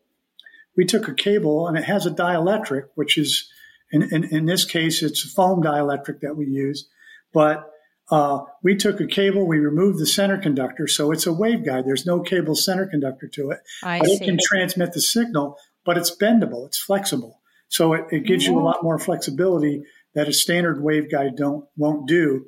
we 0.75 0.85
took 0.85 1.07
a 1.07 1.13
cable, 1.13 1.67
and 1.67 1.77
it 1.77 1.83
has 1.83 2.05
a 2.05 2.11
dielectric, 2.11 2.83
which 2.95 3.17
is 3.17 3.49
in, 3.91 4.03
in, 4.03 4.23
in 4.23 4.45
this 4.45 4.65
case 4.65 5.03
it's 5.03 5.25
a 5.25 5.29
foam 5.29 5.61
dielectric 5.61 6.21
that 6.21 6.35
we 6.35 6.45
use, 6.45 6.89
but 7.33 7.69
uh, 8.11 8.43
we 8.61 8.75
took 8.75 8.99
a 8.99 9.07
cable, 9.07 9.47
we 9.47 9.57
removed 9.57 9.99
the 9.99 10.05
center 10.05 10.37
conductor, 10.37 10.85
so 10.85 11.11
it's 11.11 11.25
a 11.25 11.31
waveguide. 11.31 11.85
There's 11.85 12.05
no 12.05 12.19
cable 12.19 12.55
center 12.55 12.85
conductor 12.85 13.27
to 13.29 13.51
it. 13.51 13.59
I 13.81 13.99
but 13.99 14.07
see. 14.07 14.15
it 14.15 14.23
can 14.23 14.37
transmit 14.41 14.93
the 14.93 15.01
signal, 15.01 15.57
but 15.85 15.97
it's 15.97 16.15
bendable, 16.15 16.65
it's 16.67 16.79
flexible. 16.79 17.39
So 17.69 17.93
it, 17.93 18.05
it 18.11 18.25
gives 18.25 18.45
you 18.45 18.59
a 18.59 18.61
lot 18.61 18.83
more 18.83 18.99
flexibility 18.99 19.83
that 20.13 20.27
a 20.27 20.33
standard 20.33 20.79
waveguide 20.79 21.37
don't 21.37 21.65
won't 21.77 22.05
do. 22.05 22.47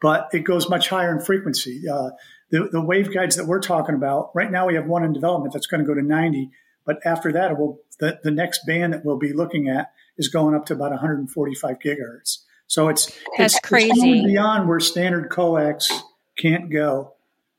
But 0.00 0.28
it 0.32 0.40
goes 0.40 0.68
much 0.68 0.90
higher 0.90 1.10
in 1.16 1.24
frequency. 1.24 1.82
Uh, 1.90 2.10
the, 2.50 2.68
the 2.70 2.80
waveguides 2.80 3.36
that 3.36 3.46
we're 3.46 3.60
talking 3.60 3.94
about 3.94 4.30
right 4.34 4.50
now, 4.50 4.66
we 4.66 4.74
have 4.74 4.86
one 4.86 5.04
in 5.04 5.12
development 5.12 5.54
that's 5.54 5.66
going 5.66 5.80
to 5.80 5.86
go 5.86 5.94
to 5.94 6.02
90. 6.02 6.50
But 6.84 6.98
after 7.04 7.32
that, 7.32 7.50
it 7.50 7.58
will 7.58 7.80
the, 7.98 8.20
the 8.22 8.30
next 8.30 8.64
band 8.66 8.92
that 8.92 9.04
we'll 9.04 9.18
be 9.18 9.32
looking 9.32 9.68
at 9.68 9.90
is 10.18 10.28
going 10.28 10.54
up 10.54 10.66
to 10.66 10.74
about 10.74 10.90
145 10.90 11.78
gigahertz. 11.78 12.38
So 12.68 12.88
it's 12.88 13.06
that's 13.36 13.56
it's, 13.56 13.66
crazy 13.66 14.20
it's 14.20 14.26
beyond 14.26 14.68
where 14.68 14.78
standard 14.78 15.30
coax 15.30 15.90
can't 16.36 16.70
go, 16.70 17.14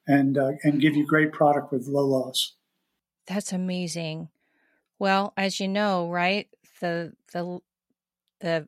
and 0.07 0.37
uh, 0.37 0.51
and 0.63 0.79
give 0.79 0.95
you 0.95 1.05
great 1.05 1.33
product 1.33 1.71
with 1.71 1.87
low 1.87 2.05
loss. 2.05 2.53
That's 3.27 3.51
amazing. 3.51 4.29
Well, 4.99 5.33
as 5.35 5.59
you 5.59 5.67
know, 5.67 6.09
right 6.09 6.47
the 6.79 7.13
the 7.33 7.59
the 8.39 8.67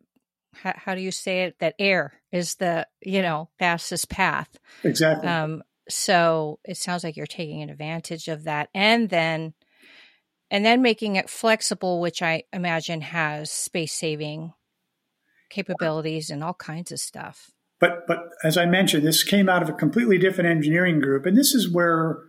how, 0.53 0.73
how 0.75 0.95
do 0.95 1.01
you 1.01 1.11
say 1.11 1.43
it? 1.43 1.59
That 1.59 1.75
air 1.77 2.13
is 2.31 2.55
the 2.55 2.87
you 3.01 3.21
know 3.21 3.49
fastest 3.59 4.09
path. 4.09 4.49
Exactly. 4.83 5.29
Um, 5.29 5.61
so 5.89 6.59
it 6.63 6.77
sounds 6.77 7.03
like 7.03 7.17
you're 7.17 7.27
taking 7.27 7.69
advantage 7.69 8.27
of 8.27 8.45
that, 8.45 8.69
and 8.73 9.09
then 9.09 9.53
and 10.49 10.65
then 10.65 10.81
making 10.81 11.17
it 11.17 11.29
flexible, 11.29 12.01
which 12.01 12.23
I 12.23 12.43
imagine 12.51 13.01
has 13.01 13.51
space 13.51 13.93
saving 13.93 14.53
capabilities 15.51 16.29
and 16.29 16.43
all 16.43 16.55
kinds 16.55 16.91
of 16.91 16.99
stuff. 16.99 17.51
But 17.81 18.07
but 18.07 18.29
as 18.43 18.57
I 18.57 18.65
mentioned, 18.65 19.05
this 19.05 19.23
came 19.23 19.49
out 19.49 19.63
of 19.63 19.69
a 19.69 19.73
completely 19.73 20.17
different 20.17 20.49
engineering 20.49 20.99
group, 20.99 21.25
and 21.25 21.35
this 21.35 21.53
is 21.53 21.69
where 21.69 22.19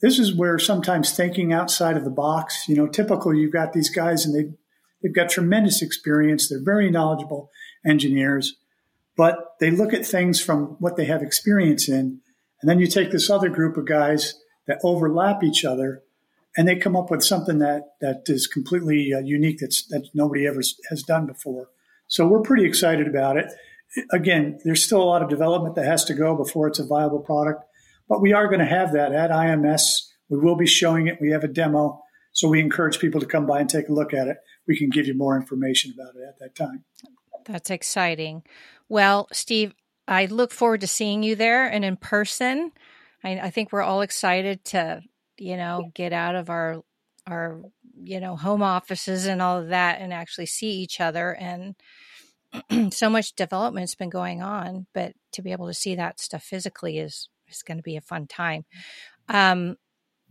this 0.00 0.18
is 0.18 0.34
where 0.34 0.58
sometimes 0.58 1.16
thinking 1.16 1.52
outside 1.52 1.96
of 1.96 2.04
the 2.04 2.10
box. 2.10 2.68
You 2.68 2.76
know, 2.76 2.88
typically 2.88 3.38
you've 3.38 3.52
got 3.52 3.72
these 3.72 3.90
guys 3.90 4.26
and 4.26 4.34
they 4.34 4.52
they've 5.02 5.14
got 5.14 5.30
tremendous 5.30 5.82
experience. 5.82 6.48
They're 6.48 6.62
very 6.62 6.90
knowledgeable 6.90 7.50
engineers, 7.86 8.56
but 9.16 9.54
they 9.60 9.70
look 9.70 9.94
at 9.94 10.04
things 10.04 10.40
from 10.40 10.76
what 10.80 10.96
they 10.96 11.04
have 11.06 11.22
experience 11.22 11.88
in, 11.88 12.20
and 12.60 12.68
then 12.68 12.80
you 12.80 12.88
take 12.88 13.12
this 13.12 13.30
other 13.30 13.48
group 13.48 13.76
of 13.76 13.86
guys 13.86 14.34
that 14.66 14.80
overlap 14.82 15.44
each 15.44 15.64
other, 15.64 16.02
and 16.56 16.66
they 16.66 16.74
come 16.74 16.96
up 16.96 17.08
with 17.08 17.22
something 17.22 17.60
that 17.60 17.82
that 18.00 18.22
is 18.26 18.48
completely 18.48 19.14
uh, 19.14 19.20
unique 19.20 19.58
that's 19.60 19.86
that 19.88 20.08
nobody 20.12 20.44
ever 20.44 20.60
has 20.90 21.04
done 21.04 21.26
before. 21.26 21.68
So 22.08 22.26
we're 22.26 22.42
pretty 22.42 22.64
excited 22.64 23.06
about 23.06 23.36
it. 23.36 23.46
Again, 24.12 24.58
there's 24.64 24.82
still 24.82 25.02
a 25.02 25.04
lot 25.04 25.22
of 25.22 25.28
development 25.28 25.76
that 25.76 25.84
has 25.84 26.04
to 26.06 26.14
go 26.14 26.34
before 26.34 26.68
it's 26.68 26.78
a 26.78 26.86
viable 26.86 27.20
product, 27.20 27.64
but 28.08 28.20
we 28.20 28.32
are 28.32 28.48
going 28.48 28.60
to 28.60 28.66
have 28.66 28.92
that 28.92 29.12
at 29.12 29.30
IMS. 29.30 30.08
We 30.28 30.38
will 30.38 30.56
be 30.56 30.66
showing 30.66 31.06
it. 31.06 31.18
We 31.20 31.30
have 31.30 31.44
a 31.44 31.48
demo. 31.48 32.02
So 32.32 32.48
we 32.48 32.60
encourage 32.60 32.98
people 32.98 33.20
to 33.20 33.26
come 33.26 33.46
by 33.46 33.60
and 33.60 33.68
take 33.68 33.88
a 33.88 33.92
look 33.92 34.12
at 34.12 34.28
it. 34.28 34.38
We 34.66 34.78
can 34.78 34.90
give 34.90 35.06
you 35.06 35.14
more 35.14 35.36
information 35.36 35.94
about 35.94 36.14
it 36.16 36.22
at 36.28 36.38
that 36.40 36.54
time. 36.54 36.84
That's 37.44 37.70
exciting. 37.70 38.42
Well, 38.88 39.28
Steve, 39.32 39.74
I 40.06 40.26
look 40.26 40.52
forward 40.52 40.82
to 40.82 40.86
seeing 40.86 41.22
you 41.22 41.36
there 41.36 41.66
and 41.66 41.84
in 41.84 41.96
person. 41.96 42.72
I, 43.24 43.38
I 43.38 43.50
think 43.50 43.72
we're 43.72 43.82
all 43.82 44.02
excited 44.02 44.64
to, 44.66 45.02
you 45.38 45.56
know, 45.56 45.90
get 45.94 46.12
out 46.12 46.34
of 46.34 46.50
our 46.50 46.82
our 47.26 47.60
you 48.02 48.20
know 48.20 48.36
home 48.36 48.62
offices 48.62 49.26
and 49.26 49.42
all 49.42 49.58
of 49.58 49.68
that 49.68 50.00
and 50.00 50.12
actually 50.12 50.46
see 50.46 50.70
each 50.70 51.00
other 51.00 51.32
and 51.32 51.74
so 52.92 53.10
much 53.10 53.34
development's 53.34 53.94
been 53.94 54.08
going 54.10 54.42
on 54.42 54.86
but 54.94 55.12
to 55.32 55.42
be 55.42 55.52
able 55.52 55.66
to 55.66 55.74
see 55.74 55.94
that 55.94 56.20
stuff 56.20 56.42
physically 56.42 56.98
is 56.98 57.28
is 57.48 57.62
going 57.62 57.78
to 57.78 57.82
be 57.82 57.96
a 57.96 58.02
fun 58.02 58.26
time. 58.26 58.64
Um, 59.28 59.76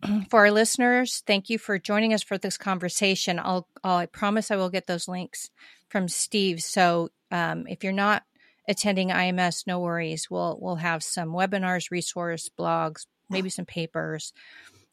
for 0.29 0.41
our 0.41 0.51
listeners 0.51 1.23
thank 1.25 1.49
you 1.49 1.57
for 1.57 1.79
joining 1.79 2.13
us 2.13 2.23
for 2.23 2.37
this 2.37 2.57
conversation. 2.57 3.39
I'll, 3.39 3.67
I'll 3.83 3.97
i 3.97 4.05
promise 4.05 4.51
i 4.51 4.55
will 4.55 4.69
get 4.69 4.87
those 4.87 5.07
links 5.07 5.49
from 5.89 6.07
steve. 6.07 6.61
So 6.61 7.09
um, 7.31 7.65
if 7.67 7.83
you're 7.83 7.93
not 7.93 8.23
attending 8.67 9.09
ims 9.09 9.65
no 9.65 9.79
worries. 9.79 10.29
We'll 10.29 10.57
we'll 10.61 10.75
have 10.75 11.03
some 11.03 11.29
webinars 11.29 11.91
resource 11.91 12.49
blogs 12.57 13.05
maybe 13.29 13.49
some 13.49 13.65
papers 13.65 14.33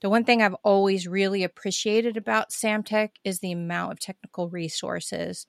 the 0.05 0.11
one 0.11 0.25
thing 0.25 0.43
I've 0.43 0.57
always 0.62 1.09
really 1.09 1.45
appreciated 1.45 2.19
about 2.19 2.51
Samtec 2.51 3.12
is 3.25 3.38
the 3.38 3.53
amount 3.53 3.93
of 3.93 4.01
technical 4.01 4.51
resources 4.51 5.47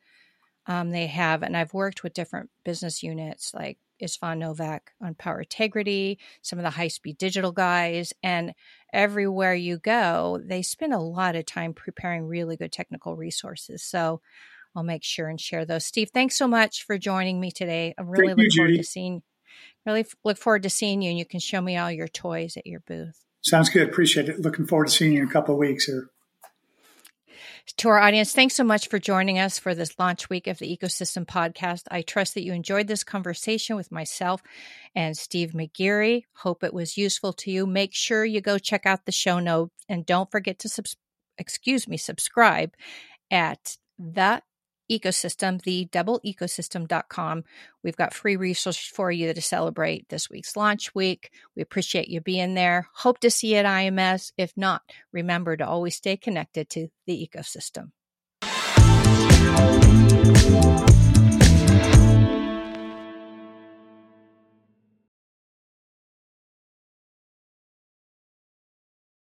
um, 0.65 0.91
they 0.91 1.07
have. 1.07 1.43
And 1.43 1.57
I've 1.57 1.73
worked 1.73 2.03
with 2.03 2.13
different 2.13 2.49
business 2.63 3.03
units 3.03 3.53
like 3.53 3.79
Istvan 4.01 4.37
Novak 4.37 4.91
on 5.03 5.13
power 5.13 5.41
integrity, 5.41 6.19
some 6.41 6.57
of 6.57 6.63
the 6.63 6.69
high 6.69 6.87
speed 6.87 7.17
digital 7.17 7.51
guys, 7.51 8.13
and 8.23 8.53
everywhere 8.93 9.55
you 9.55 9.77
go, 9.77 10.39
they 10.41 10.61
spend 10.61 10.93
a 10.93 10.99
lot 10.99 11.35
of 11.35 11.45
time 11.45 11.73
preparing 11.73 12.25
really 12.25 12.55
good 12.55 12.71
technical 12.71 13.17
resources. 13.17 13.83
So 13.83 14.21
I'll 14.73 14.83
make 14.83 15.03
sure 15.03 15.27
and 15.27 15.41
share 15.41 15.65
those. 15.65 15.83
Steve, 15.83 16.11
thanks 16.13 16.37
so 16.37 16.47
much 16.47 16.85
for 16.85 16.97
joining 16.97 17.41
me 17.41 17.51
today. 17.51 17.93
I 17.97 18.03
really 18.03 18.27
Thank 18.27 18.37
look 18.37 18.45
you, 18.45 18.51
forward 18.55 18.67
Judy. 18.69 18.77
to 18.77 18.83
seeing 18.85 19.21
really 19.85 20.05
look 20.23 20.37
forward 20.37 20.63
to 20.63 20.69
seeing 20.69 21.01
you 21.01 21.09
and 21.09 21.19
you 21.19 21.25
can 21.25 21.41
show 21.41 21.59
me 21.59 21.75
all 21.75 21.91
your 21.91 22.07
toys 22.07 22.55
at 22.55 22.65
your 22.65 22.79
booth. 22.79 23.24
Sounds 23.45 23.69
good. 23.69 23.87
Appreciate 23.87 24.27
it. 24.27 24.39
Looking 24.41 24.65
forward 24.65 24.87
to 24.87 24.91
seeing 24.91 25.13
you 25.13 25.21
in 25.21 25.27
a 25.27 25.31
couple 25.31 25.53
of 25.53 25.59
weeks 25.59 25.85
here. 25.85 26.09
To 27.77 27.89
our 27.89 27.99
audience, 27.99 28.33
thanks 28.33 28.55
so 28.55 28.63
much 28.63 28.89
for 28.89 28.99
joining 28.99 29.37
us 29.37 29.59
for 29.59 29.75
this 29.75 29.97
launch 29.99 30.29
week 30.29 30.47
of 30.47 30.57
the 30.57 30.77
Ecosystem 30.77 31.25
Podcast. 31.25 31.83
I 31.91 32.01
trust 32.01 32.33
that 32.33 32.43
you 32.43 32.53
enjoyed 32.53 32.87
this 32.87 33.03
conversation 33.03 33.75
with 33.75 33.91
myself 33.91 34.41
and 34.95 35.15
Steve 35.15 35.51
McGeary. 35.51 36.23
Hope 36.37 36.63
it 36.63 36.73
was 36.73 36.97
useful 36.97 37.33
to 37.33 37.51
you. 37.51 37.67
Make 37.67 37.93
sure 37.93 38.25
you 38.25 38.41
go 38.41 38.57
check 38.57 38.85
out 38.85 39.05
the 39.05 39.11
show 39.11 39.39
notes 39.39 39.73
and 39.87 40.05
don't 40.05 40.31
forget 40.31 40.57
to 40.59 40.69
subs- 40.69 40.97
excuse 41.37 41.87
me, 41.87 41.97
subscribe 41.97 42.73
at 43.29 43.77
the 43.99 44.41
ecosystem, 44.91 45.61
the 45.61 45.85
double 45.85 46.19
ecosystem.com. 46.25 47.43
We've 47.83 47.95
got 47.95 48.13
free 48.13 48.35
resources 48.35 48.85
for 48.85 49.11
you 49.11 49.33
to 49.33 49.41
celebrate 49.41 50.09
this 50.09 50.29
week's 50.29 50.55
launch 50.55 50.93
week. 50.95 51.31
We 51.55 51.61
appreciate 51.61 52.07
you 52.07 52.21
being 52.21 52.53
there. 52.53 52.87
Hope 52.93 53.19
to 53.19 53.29
see 53.29 53.53
you 53.53 53.57
at 53.57 53.65
IMS. 53.65 54.31
If 54.37 54.53
not, 54.55 54.81
remember 55.11 55.57
to 55.57 55.67
always 55.67 55.95
stay 55.95 56.17
connected 56.17 56.69
to 56.71 56.87
the 57.05 57.29
ecosystem. 57.29 57.91